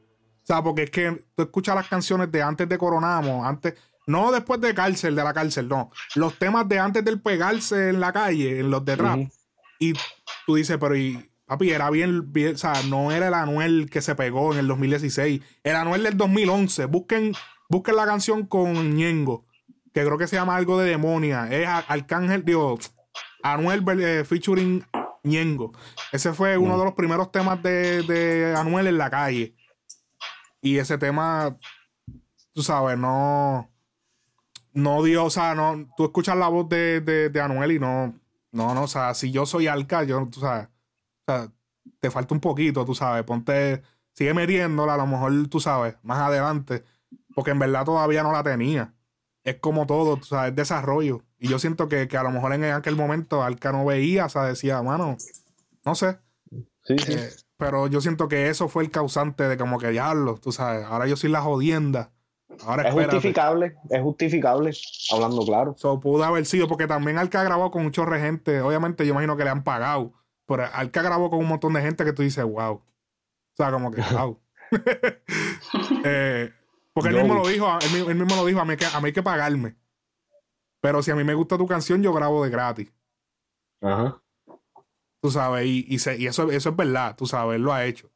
O 0.52 0.54
sea, 0.54 0.62
porque 0.62 0.84
es 0.84 0.90
que 0.90 1.24
tú 1.34 1.44
escuchas 1.44 1.76
las 1.76 1.88
canciones 1.88 2.30
de 2.30 2.42
antes 2.42 2.68
de 2.68 2.78
Coronamos, 2.78 3.48
antes, 3.48 3.76
no 4.06 4.34
después 4.34 4.60
de 4.60 4.74
cárcel, 4.74 5.16
de 5.16 5.24
la 5.24 5.34
cárcel, 5.34 5.70
no. 5.70 5.90
Los 6.16 6.38
temas 6.38 6.68
de 6.68 6.78
antes 6.78 7.06
del 7.06 7.22
pegarse 7.22 7.88
en 7.88 8.02
la 8.02 8.12
calle, 8.12 8.60
en 8.60 8.70
los 8.70 8.84
de 8.84 8.98
trap. 8.98 9.20
Y 9.80 9.94
tú 10.46 10.56
dices, 10.56 10.78
pero 10.78 10.98
y, 10.98 11.32
papi, 11.46 11.72
era 11.72 11.90
bien, 11.90 12.34
bien, 12.34 12.56
o 12.56 12.58
sea, 12.58 12.74
no 12.90 13.14
era 13.14 13.30
el 13.30 13.34
Anuel 13.34 13.90
que 13.90 14.02
se 14.02 14.14
pegó 14.14 14.52
en 14.52 14.60
el 14.60 14.68
2016, 14.68 15.42
el 15.64 15.76
Anuel 15.78 16.04
del 16.04 16.18
2011. 16.18 16.84
Busquen, 16.88 17.34
busquen 17.70 17.96
la 17.96 18.06
canción 18.06 18.46
con 18.46 18.94
Ñengo, 18.94 19.46
que 19.94 20.04
creo 20.04 20.18
que 20.18 20.28
se 20.28 20.36
llama 20.36 20.58
algo 20.58 20.78
de 20.82 20.90
demonia. 20.90 21.48
Es 21.50 21.66
Arcángel, 21.66 22.44
digo, 22.44 22.78
Anuel 23.42 23.86
eh, 24.02 24.26
featuring 24.26 24.84
Ñengo. 25.24 25.72
Ese 26.12 26.34
fue 26.34 26.58
uno 26.58 26.78
de 26.78 26.84
los 26.84 26.94
primeros 26.94 27.32
temas 27.32 27.64
de, 27.64 28.04
de 28.04 28.54
Anuel 28.54 28.88
en 28.88 28.98
la 28.98 29.10
calle. 29.10 29.56
Y 30.62 30.78
ese 30.78 30.98
tema, 30.98 31.58
tú 32.54 32.62
sabes, 32.62 32.98
no. 32.98 33.70
No 34.74 35.04
dio, 35.04 35.26
o 35.26 35.30
sea, 35.30 35.56
no. 35.56 35.88
Tú 35.98 36.06
escuchas 36.06 36.38
la 36.38 36.48
voz 36.48 36.70
de, 36.70 37.02
de, 37.02 37.42
Anuel 37.42 37.74
y 37.74 37.80
no. 37.80 38.14
No, 38.52 38.74
no, 38.74 38.84
o 38.84 38.88
sea, 38.88 39.14
si 39.14 39.32
yo 39.32 39.46
soy 39.46 39.68
Alca, 39.68 40.04
yo, 40.04 40.28
tú 40.32 40.40
sabes. 40.40 40.68
O 40.68 41.32
sea, 41.32 41.52
te 42.00 42.12
falta 42.12 42.34
un 42.34 42.40
poquito, 42.40 42.86
tú 42.86 42.96
sabes. 42.96 43.24
Ponte. 43.24 43.82
Sigue 44.14 44.34
metiéndola, 44.34 44.96
a 44.96 44.98
lo 44.98 45.08
mejor, 45.08 45.48
tú 45.48 45.60
sabes, 45.60 45.96
más 46.04 46.20
adelante. 46.20 46.84
Porque 47.34 47.52
en 47.52 47.60
verdad 47.60 47.86
todavía 47.86 48.24
no 48.24 48.32
la 48.32 48.44
tenía. 48.44 48.94
Es 49.44 49.56
como 49.56 49.88
todo, 49.88 50.18
tú 50.18 50.26
sabes, 50.26 50.56
desarrollo. 50.56 51.24
Y 51.40 51.48
yo 51.48 51.58
siento 51.60 51.90
que, 51.90 52.08
a 52.16 52.24
lo 52.24 52.30
mejor 52.30 52.54
en 52.54 52.66
aquel 52.66 52.96
momento 52.96 53.42
Alca 53.42 53.72
no 53.72 53.86
veía, 53.86 54.26
o 54.26 54.30
sea, 54.30 54.44
decía, 54.44 54.82
mano, 54.84 55.18
no 55.84 55.96
sé. 55.96 56.20
Sí, 56.84 56.98
sí. 57.00 57.14
Eh, 57.14 57.30
pero 57.62 57.86
yo 57.86 58.02
siento 58.02 58.28
que 58.28 58.50
eso 58.50 58.68
fue 58.70 58.82
el 58.82 58.90
causante 58.90 59.48
de 59.48 59.56
como 59.56 59.78
que 59.78 59.90
diablo, 59.90 60.40
tú 60.42 60.52
sabes. 60.52 60.84
Ahora 60.84 61.06
yo 61.06 61.16
soy 61.16 61.30
la 61.30 61.42
jodienda. 61.42 62.10
Ahora 62.66 62.90
es 62.90 62.92
justificable, 62.92 63.76
es 63.88 64.02
justificable, 64.02 64.72
hablando 65.14 65.46
claro. 65.46 65.76
Eso 65.78 66.00
pudo 66.00 66.24
haber 66.24 66.48
sido, 66.48 66.68
porque 66.68 66.88
también 66.88 67.20
Alca 67.20 67.44
grabó 67.44 67.70
con 67.70 67.86
un 67.86 67.92
chorre 67.92 68.18
de 68.18 68.26
gente. 68.26 68.62
Obviamente, 68.62 69.06
yo 69.06 69.12
imagino 69.12 69.38
que 69.38 69.44
le 69.44 69.52
han 69.52 69.64
pagado. 69.64 70.12
Pero 70.48 70.66
Alca 70.74 71.04
grabó 71.04 71.30
con 71.30 71.38
un 71.38 71.48
montón 71.50 71.74
de 71.74 71.84
gente 71.84 72.04
que 72.04 72.14
tú 72.14 72.24
dices, 72.24 72.44
wow. 72.44 72.74
O 72.74 72.84
sea, 73.56 73.72
como 73.72 73.92
que, 73.92 74.02
wow. 74.12 74.40
Eh, 76.04 76.52
porque 76.94 77.10
él 77.10 77.18
mismo 77.18 77.36
lo 77.36 77.48
dijo, 77.48 77.68
él, 77.80 78.16
mismo 78.16 78.36
lo 78.38 78.46
dijo, 78.48 78.60
a 78.60 78.66
mí, 78.66 78.76
que, 78.76 78.86
a 78.86 79.00
mí 79.02 79.06
hay 79.06 79.14
que 79.14 79.22
pagarme. 79.22 79.76
Pero 80.82 81.04
si 81.04 81.12
a 81.12 81.16
mí 81.16 81.24
me 81.24 81.36
gusta 81.36 81.60
tu 81.60 81.68
canción, 81.68 82.02
yo 82.02 82.12
grabo 82.12 82.44
de 82.44 82.50
gratis. 82.50 82.92
Ajá. 83.82 84.20
Tú 85.22 85.30
sabes, 85.30 85.66
y, 85.66 85.86
y, 85.88 85.98
y 86.18 86.28
eso, 86.28 86.50
eso 86.50 86.70
es 86.70 86.76
verdad, 86.76 87.16
tú 87.16 87.28
sabes, 87.28 87.56
él 87.56 87.62
lo 87.62 87.72
ha 87.72 87.86
hecho. 87.86 88.10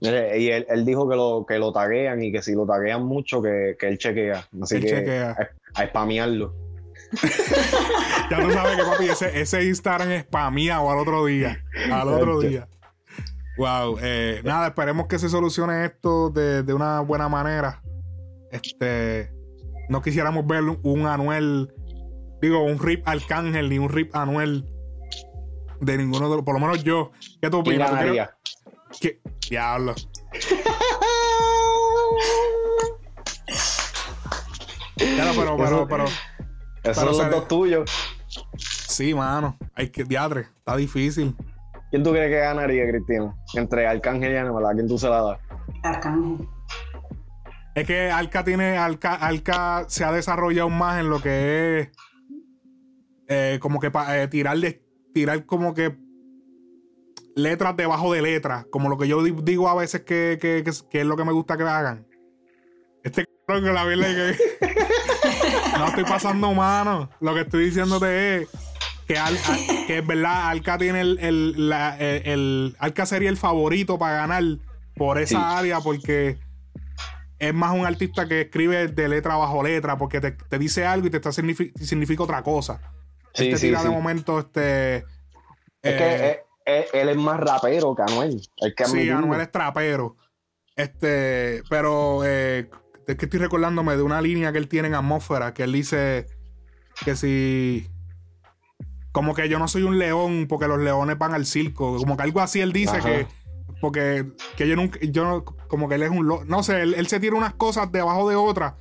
Y 0.00 0.48
él, 0.50 0.66
él, 0.68 0.84
dijo 0.84 1.08
que 1.08 1.16
lo, 1.16 1.46
que 1.48 1.58
lo 1.58 1.72
taguean 1.72 2.22
y 2.22 2.30
que 2.30 2.42
si 2.42 2.54
lo 2.54 2.66
taguean 2.66 3.04
mucho, 3.04 3.40
que, 3.40 3.76
que 3.78 3.88
él 3.88 3.98
chequea. 3.98 4.46
Así 4.62 4.80
que 4.80 4.88
chequea. 4.88 5.36
A, 5.74 5.86
spamearlo. 5.86 6.54
ya 8.30 8.42
tú 8.42 8.50
sabes 8.50 8.76
que, 8.76 8.82
papi, 8.82 9.08
ese, 9.08 9.40
ese 9.40 9.64
Instagram 9.64 10.22
spameado 10.22 10.90
al 10.90 10.98
otro 10.98 11.24
día. 11.24 11.64
Al 11.90 12.08
otro 12.08 12.40
día. 12.40 12.68
Wow. 13.56 13.98
Eh, 14.02 14.42
nada, 14.44 14.68
esperemos 14.68 15.06
que 15.06 15.18
se 15.18 15.28
solucione 15.28 15.84
esto 15.84 16.28
de, 16.30 16.62
de, 16.62 16.74
una 16.74 17.00
buena 17.00 17.28
manera. 17.28 17.82
Este. 18.50 19.32
No 19.88 20.02
quisiéramos 20.02 20.46
ver 20.46 20.62
un 20.82 21.06
Anuel. 21.06 21.72
Digo, 22.42 22.62
un 22.62 22.78
rip 22.78 23.06
Arcángel 23.08 23.70
ni 23.70 23.78
un 23.78 23.88
rip 23.88 24.14
Anuel 24.14 24.66
de 25.84 25.98
ninguno 25.98 26.28
de 26.28 26.36
los, 26.36 26.44
por 26.44 26.54
lo 26.54 26.60
menos 26.60 26.82
yo. 26.82 27.12
¿Qué 27.40 27.50
tú 27.50 27.58
opinas? 27.58 27.92
¿Qué? 29.00 29.20
Diablo. 29.48 29.94
Claro, 34.96 35.32
pero, 35.36 35.56
pero, 35.56 35.88
pero. 35.88 36.04
Esos 36.84 37.16
son 37.16 37.30
los 37.30 37.30
dos 37.30 37.48
tuyos. 37.48 37.90
Sí, 38.56 39.12
mano. 39.12 39.56
Hay 39.74 39.88
que, 39.90 40.04
diadre, 40.04 40.48
está 40.58 40.76
difícil. 40.76 41.34
¿Quién 41.90 42.02
tú 42.02 42.12
crees 42.12 42.30
que 42.30 42.38
ganaría, 42.38 42.88
Cristina? 42.88 43.34
Entre 43.54 43.86
Arcángel 43.86 44.32
y 44.32 44.36
Anuel, 44.36 44.66
¿a 44.66 44.72
quién 44.72 44.86
tú 44.86 44.98
se 44.98 45.08
la 45.08 45.22
das? 45.22 45.38
Arcángel. 45.82 46.46
Es 47.74 47.86
que 47.86 48.10
Alca 48.10 48.44
tiene, 48.44 48.78
Alca, 48.78 49.14
Alca 49.14 49.84
se 49.88 50.04
ha 50.04 50.12
desarrollado 50.12 50.70
más 50.70 51.00
en 51.00 51.10
lo 51.10 51.20
que 51.20 51.80
es 51.80 51.88
eh, 53.26 53.58
como 53.60 53.80
que 53.80 53.90
para 53.90 54.22
eh, 54.22 54.28
tirarle 54.28 54.83
tirar 55.14 55.46
como 55.46 55.72
que 55.72 55.96
letras 57.36 57.76
debajo 57.76 58.12
de 58.12 58.20
letras, 58.20 58.66
como 58.70 58.88
lo 58.88 58.98
que 58.98 59.08
yo 59.08 59.22
digo 59.22 59.68
a 59.68 59.74
veces 59.74 60.02
que, 60.02 60.38
es 60.62 61.06
lo 61.06 61.16
que 61.16 61.24
me 61.24 61.32
gusta 61.32 61.56
que 61.56 61.62
hagan. 61.62 62.06
Este 63.02 63.24
cabrón 63.46 63.64
que 63.64 63.72
la 63.72 63.84
verdad 63.84 64.14
que 64.14 65.78
no 65.78 65.86
estoy 65.86 66.04
pasando 66.04 66.52
mano. 66.52 67.10
Lo 67.20 67.34
que 67.34 67.42
estoy 67.42 67.66
diciéndote 67.66 68.42
es 68.42 68.48
que, 69.06 69.16
que 69.86 69.98
es 69.98 70.06
verdad, 70.06 70.48
Alca 70.48 70.78
tiene 70.78 71.00
el, 71.00 71.18
el, 71.20 72.76
Alca 72.78 73.06
sería 73.06 73.30
el 73.30 73.36
favorito 73.36 73.98
para 73.98 74.16
ganar 74.16 74.42
por 74.96 75.18
esa 75.18 75.58
área 75.58 75.80
porque 75.80 76.38
es 77.38 77.54
más 77.54 77.72
un 77.72 77.84
artista 77.84 78.26
que 78.26 78.42
escribe 78.42 78.88
de 78.88 79.08
letra 79.08 79.36
bajo 79.36 79.62
letra 79.62 79.98
porque 79.98 80.20
te, 80.20 80.58
dice 80.58 80.86
algo 80.86 81.06
y 81.06 81.10
te 81.10 81.18
está 81.18 81.30
significa 81.32 82.22
otra 82.22 82.42
cosa. 82.42 82.93
Sí, 83.34 83.48
este 83.48 83.66
tira 83.66 83.82
de 83.82 83.90
momento, 83.90 84.38
este. 84.38 84.98
Es 85.82 85.96
que 85.96 86.42
eh, 86.66 86.86
él, 86.92 87.08
es 87.08 87.16
más 87.16 87.38
rapero 87.38 87.94
que 87.94 88.02
Anuel. 88.02 88.40
sí, 88.86 89.10
Anuel 89.10 89.40
es 89.40 89.50
trapero. 89.50 90.16
Este, 90.76 91.62
pero 91.68 92.24
eh, 92.24 92.70
es 93.06 93.16
que 93.16 93.26
estoy 93.26 93.40
recordándome 93.40 93.96
de 93.96 94.02
una 94.02 94.20
línea 94.20 94.52
que 94.52 94.58
él 94.58 94.68
tiene 94.68 94.88
en 94.88 94.94
Atmósfera, 94.94 95.52
que 95.52 95.64
él 95.64 95.72
dice 95.72 96.26
que 97.04 97.16
si. 97.16 97.88
Como 99.12 99.34
que 99.34 99.48
yo 99.48 99.58
no 99.58 99.68
soy 99.68 99.82
un 99.82 99.98
león 99.98 100.46
porque 100.48 100.66
los 100.66 100.78
leones 100.78 101.18
van 101.18 101.34
al 101.34 101.46
circo. 101.46 101.96
Como 101.98 102.16
que 102.16 102.22
algo 102.22 102.40
así 102.40 102.60
él 102.60 102.72
dice 102.72 102.98
que. 103.00 103.26
Porque 103.80 104.26
que 104.56 104.68
yo 104.68 104.76
nunca. 104.76 104.98
Yo, 105.02 105.44
como 105.44 105.88
que 105.88 105.96
él 105.96 106.04
es 106.04 106.10
un. 106.10 106.26
No 106.46 106.62
sé, 106.62 106.82
él, 106.82 106.94
él 106.94 107.08
se 107.08 107.20
tira 107.20 107.36
unas 107.36 107.54
cosas 107.54 107.90
debajo 107.90 108.28
de 108.28 108.36
otras 108.36 108.74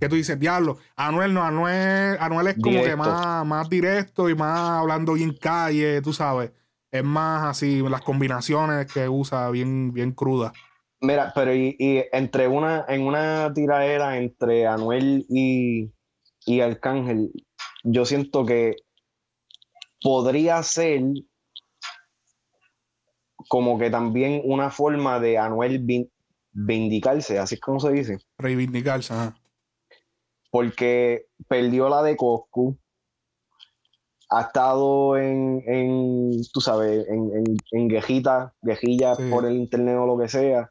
que 0.00 0.08
tú 0.08 0.16
dices, 0.16 0.40
diablo, 0.40 0.78
Anuel 0.96 1.34
no, 1.34 1.44
Anuel, 1.44 2.16
Anuel 2.18 2.46
es 2.48 2.54
como 2.58 2.82
que 2.82 2.96
más, 2.96 3.46
más 3.46 3.68
directo 3.68 4.30
y 4.30 4.34
más 4.34 4.80
hablando 4.80 5.12
bien 5.12 5.36
calle, 5.36 6.00
tú 6.00 6.14
sabes. 6.14 6.52
Es 6.90 7.04
más 7.04 7.44
así, 7.44 7.82
las 7.82 8.00
combinaciones 8.00 8.90
que 8.90 9.08
usa 9.08 9.50
bien, 9.50 9.92
bien 9.92 10.12
crudas. 10.12 10.52
Mira, 11.02 11.32
pero 11.34 11.54
y, 11.54 11.76
entre 12.12 12.48
una, 12.48 12.86
en 12.88 13.02
una 13.02 13.52
tiradera 13.54 14.16
entre 14.16 14.66
Anuel 14.66 15.26
y, 15.28 15.92
y 16.46 16.60
Arcángel, 16.60 17.30
yo 17.84 18.06
siento 18.06 18.46
que 18.46 18.76
podría 20.02 20.62
ser 20.62 21.02
como 23.48 23.78
que 23.78 23.90
también 23.90 24.40
una 24.44 24.70
forma 24.70 25.20
de 25.20 25.36
Anuel 25.36 26.08
vindicarse, 26.52 27.38
así 27.38 27.56
es 27.56 27.60
como 27.60 27.80
se 27.80 27.92
dice. 27.92 28.18
Reivindicarse, 28.38 29.12
ajá 29.12 29.39
porque 30.50 31.26
perdió 31.48 31.88
la 31.88 32.02
de 32.02 32.16
Coscu, 32.16 32.76
ha 34.30 34.42
estado 34.42 35.16
en, 35.16 35.62
en 35.66 36.42
tú 36.52 36.60
sabes, 36.60 37.06
en, 37.08 37.34
en, 37.34 37.56
en 37.72 37.88
guejita, 37.88 38.54
guejilla 38.62 39.16
por 39.30 39.44
el 39.44 39.56
internet 39.56 39.96
o 39.98 40.06
lo 40.06 40.18
que 40.18 40.28
sea. 40.28 40.70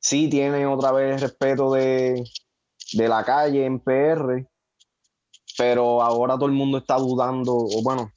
Sí 0.00 0.28
tiene 0.28 0.66
otra 0.66 0.92
vez 0.92 1.14
el 1.14 1.20
respeto 1.20 1.72
de, 1.72 2.24
de 2.94 3.08
la 3.08 3.24
calle 3.24 3.66
en 3.66 3.80
PR, 3.80 4.46
pero 5.58 6.02
ahora 6.02 6.34
todo 6.34 6.46
el 6.46 6.52
mundo 6.52 6.78
está 6.78 6.96
dudando, 6.96 7.56
o 7.56 7.82
bueno, 7.82 8.10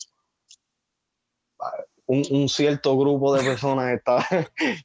un, 2.05 2.23
un, 2.29 2.49
cierto 2.49 2.97
grupo 2.97 3.33
de 3.33 3.43
personas 3.43 3.93
está, 3.97 4.25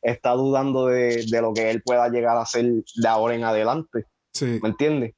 está 0.03 0.33
dudando 0.33 0.87
de, 0.87 1.27
de, 1.27 1.41
lo 1.41 1.53
que 1.53 1.71
él 1.71 1.83
pueda 1.83 2.09
llegar 2.09 2.37
a 2.37 2.43
hacer 2.43 2.65
de 2.65 3.09
ahora 3.09 3.35
en 3.35 3.45
adelante. 3.45 4.07
Sí. 4.33 4.59
¿Me 4.63 4.71
entiendes? 4.71 5.15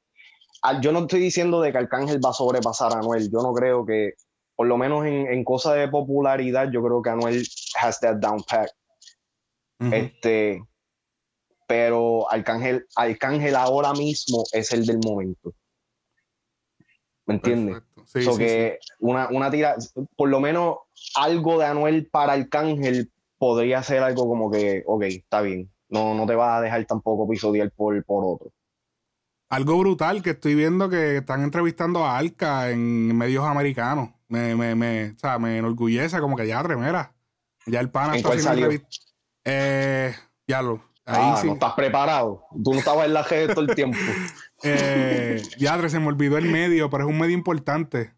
Yo 0.81 0.91
no 0.91 0.99
estoy 0.99 1.19
diciendo 1.19 1.61
de 1.61 1.71
que 1.71 1.77
Arcángel 1.77 2.23
va 2.23 2.29
a 2.29 2.33
sobrepasar 2.33 2.93
a 2.93 2.99
Anuel. 2.99 3.29
Yo 3.31 3.41
no 3.41 3.53
creo 3.53 3.85
que, 3.85 4.13
por 4.55 4.67
lo 4.67 4.77
menos 4.77 5.05
en, 5.05 5.27
en 5.27 5.43
cosas 5.43 5.75
de 5.75 5.87
popularidad, 5.87 6.69
yo 6.71 6.83
creo 6.83 7.01
que 7.01 7.09
Anuel 7.09 7.47
has 7.81 7.99
that 8.01 8.17
down 8.17 8.43
pack. 8.43 8.71
Este, 9.79 10.61
pero 11.65 12.29
Arcángel, 12.29 12.85
Arcángel 12.95 13.55
ahora 13.55 13.93
mismo 13.93 14.43
es 14.51 14.73
el 14.73 14.85
del 14.85 14.99
momento. 14.99 15.53
¿Me 17.25 17.35
entiendes? 17.35 17.81
Sí, 18.05 18.25
que 18.37 18.79
Una, 18.99 19.29
una 19.29 19.51
tira, 19.51 19.75
por 20.17 20.29
lo 20.29 20.39
menos 20.39 20.77
algo 21.15 21.59
de 21.59 21.65
Anuel 21.65 22.09
para 22.09 22.33
Arcángel 22.33 23.11
podría 23.37 23.83
ser 23.83 24.03
algo 24.03 24.27
como 24.27 24.51
que, 24.51 24.83
ok, 24.85 25.03
está 25.03 25.41
bien. 25.41 25.71
No, 25.87 26.13
no 26.15 26.25
te 26.25 26.35
vas 26.35 26.57
a 26.57 26.61
dejar 26.61 26.85
tampoco 26.85 27.29
pisodiar 27.29 27.71
por, 27.71 28.03
por 28.03 28.25
otro 28.25 28.51
algo 29.49 29.77
brutal 29.79 30.21
que 30.21 30.31
estoy 30.31 30.55
viendo 30.55 30.89
que 30.89 31.17
están 31.17 31.43
entrevistando 31.43 32.05
a 32.05 32.17
Alca 32.17 32.69
en 32.69 33.17
medios 33.17 33.45
americanos. 33.45 34.09
Me, 34.27 34.55
me, 34.55 34.75
me, 34.75 35.11
o 35.11 35.19
sea, 35.19 35.39
me 35.39 35.57
enorgullece 35.57 36.19
como 36.19 36.37
que 36.37 36.47
ya, 36.47 36.61
remera. 36.61 37.13
Ya 37.65 37.79
el 37.79 37.89
pana 37.89 38.15
está 38.15 38.29
haciendo 38.29 38.69
Eh, 39.43 40.15
ya 40.47 40.61
lo. 40.61 40.89
Ahí 41.05 41.33
ah, 41.35 41.41
no 41.43 41.53
estás 41.53 41.73
preparado. 41.73 42.45
Tú 42.63 42.73
no 42.73 42.79
estabas 42.79 43.07
en 43.07 43.13
la 43.13 43.25
G 43.25 43.51
todo 43.51 43.65
el 43.65 43.73
tiempo. 43.73 43.97
eh, 44.63 45.41
ya, 45.57 45.89
se 45.89 45.99
me 45.99 46.07
olvidó 46.07 46.37
el 46.37 46.45
medio, 46.45 46.91
pero 46.91 47.05
es 47.05 47.09
un 47.09 47.17
medio 47.17 47.33
importante. 47.33 48.13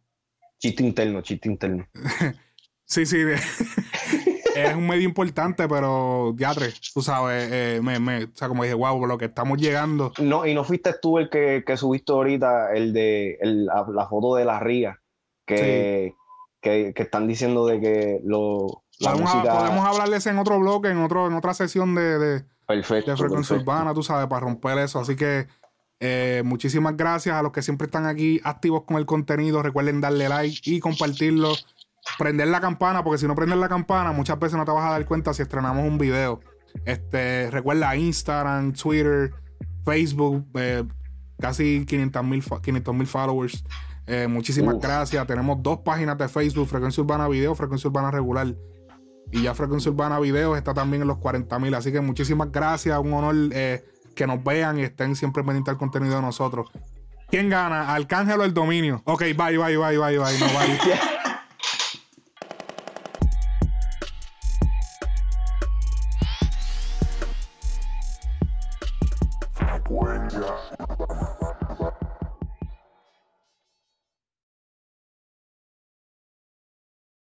Chiste 0.59 0.83
interno, 0.83 1.21
chiste 1.21 1.47
interno. 1.47 1.87
sí, 2.85 3.05
sí. 3.05 3.17
es 4.55 4.75
un 4.75 4.87
medio 4.87 5.03
importante, 5.03 5.67
pero 5.67 6.33
ya, 6.37 6.53
tú 6.93 7.01
sabes, 7.01 7.49
eh, 7.51 7.79
me, 7.81 7.99
me, 7.99 8.25
o 8.25 8.29
sea, 8.33 8.47
como 8.47 8.63
dije, 8.63 8.75
wow, 8.75 8.99
por 8.99 9.07
lo 9.07 9.17
que 9.17 9.25
estamos 9.25 9.57
llegando. 9.57 10.11
No, 10.19 10.45
y 10.45 10.53
no 10.53 10.63
fuiste 10.63 10.93
tú 11.01 11.17
el 11.17 11.29
que, 11.29 11.63
que 11.65 11.77
subiste 11.77 12.11
ahorita, 12.11 12.73
el 12.73 12.93
de 12.93 13.37
la, 13.41 14.07
foto 14.07 14.35
de 14.35 14.45
la 14.45 14.59
ría, 14.59 14.99
que, 15.45 16.13
que, 16.61 16.93
que, 16.95 17.03
están 17.03 17.27
diciendo 17.27 17.65
de 17.65 17.79
que 17.79 18.21
lo, 18.23 18.83
podemos, 18.99 19.85
hablarles 19.85 20.25
en 20.27 20.39
otro 20.39 20.59
bloque, 20.59 20.89
en, 20.89 20.99
otro, 20.99 21.27
en 21.27 21.33
otra 21.33 21.53
sesión 21.53 21.95
de, 21.95 22.19
de, 22.19 22.43
perfecto, 22.67 23.11
de 23.11 23.17
frecuencia 23.17 23.55
urbana, 23.55 23.93
tú 23.93 24.03
sabes, 24.03 24.27
para 24.27 24.41
romper 24.41 24.77
eso. 24.79 24.99
Así 24.99 25.15
que 25.15 25.47
eh, 25.99 26.41
muchísimas 26.43 26.97
gracias 26.97 27.35
a 27.35 27.43
los 27.43 27.51
que 27.51 27.61
siempre 27.61 27.85
están 27.85 28.05
aquí 28.07 28.41
activos 28.43 28.83
con 28.85 28.97
el 28.97 29.05
contenido. 29.05 29.61
Recuerden 29.61 30.01
darle 30.01 30.29
like 30.29 30.59
y 30.65 30.79
compartirlo. 30.79 31.53
Prender 32.17 32.47
la 32.47 32.61
campana, 32.61 33.03
porque 33.03 33.19
si 33.19 33.27
no 33.27 33.35
prendes 33.35 33.57
la 33.57 33.69
campana, 33.69 34.11
muchas 34.11 34.39
veces 34.39 34.57
no 34.57 34.65
te 34.65 34.71
vas 34.71 34.85
a 34.85 34.91
dar 34.91 35.05
cuenta 35.05 35.33
si 35.33 35.41
estrenamos 35.41 35.85
un 35.85 35.97
video. 35.97 36.39
Este, 36.85 37.49
recuerda 37.51 37.95
Instagram, 37.95 38.73
Twitter, 38.73 39.31
Facebook, 39.83 40.47
eh, 40.55 40.83
casi 41.39 41.85
500 41.85 42.23
mil 42.23 43.07
followers. 43.07 43.63
Eh, 44.07 44.27
muchísimas 44.27 44.79
gracias. 44.79 45.25
Tenemos 45.27 45.61
dos 45.61 45.79
páginas 45.79 46.17
de 46.17 46.27
Facebook, 46.27 46.67
Frecuencia 46.67 47.01
Urbana 47.01 47.27
Video, 47.27 47.55
Frecuencia 47.55 47.87
Urbana 47.89 48.11
Regular. 48.11 48.55
Y 49.31 49.43
ya 49.43 49.53
Frecuencia 49.53 49.91
Urbana 49.91 50.19
Videos 50.19 50.57
está 50.57 50.73
también 50.73 51.03
en 51.03 51.07
los 51.07 51.17
40 51.17 51.59
mil. 51.59 51.73
Así 51.73 51.91
que 51.91 52.01
muchísimas 52.01 52.51
gracias. 52.51 52.97
Un 52.99 53.13
honor 53.13 53.35
eh, 53.53 53.83
que 54.15 54.27
nos 54.27 54.43
vean 54.43 54.79
y 54.79 54.83
estén 54.83 55.15
siempre 55.15 55.43
pendientes 55.43 55.71
al 55.71 55.77
contenido 55.77 56.15
de 56.15 56.21
nosotros. 56.21 56.69
¿Quién 57.29 57.49
gana? 57.49 57.93
¿Arcángel 57.93 58.41
o 58.41 58.43
el 58.43 58.53
dominio? 58.53 59.01
Ok, 59.05 59.21
bye, 59.21 59.57
bye, 59.57 59.77
bye, 59.77 59.97
bye, 59.97 60.17
bye. 60.17 60.39
No, 60.39 60.45
bye. 60.47 60.99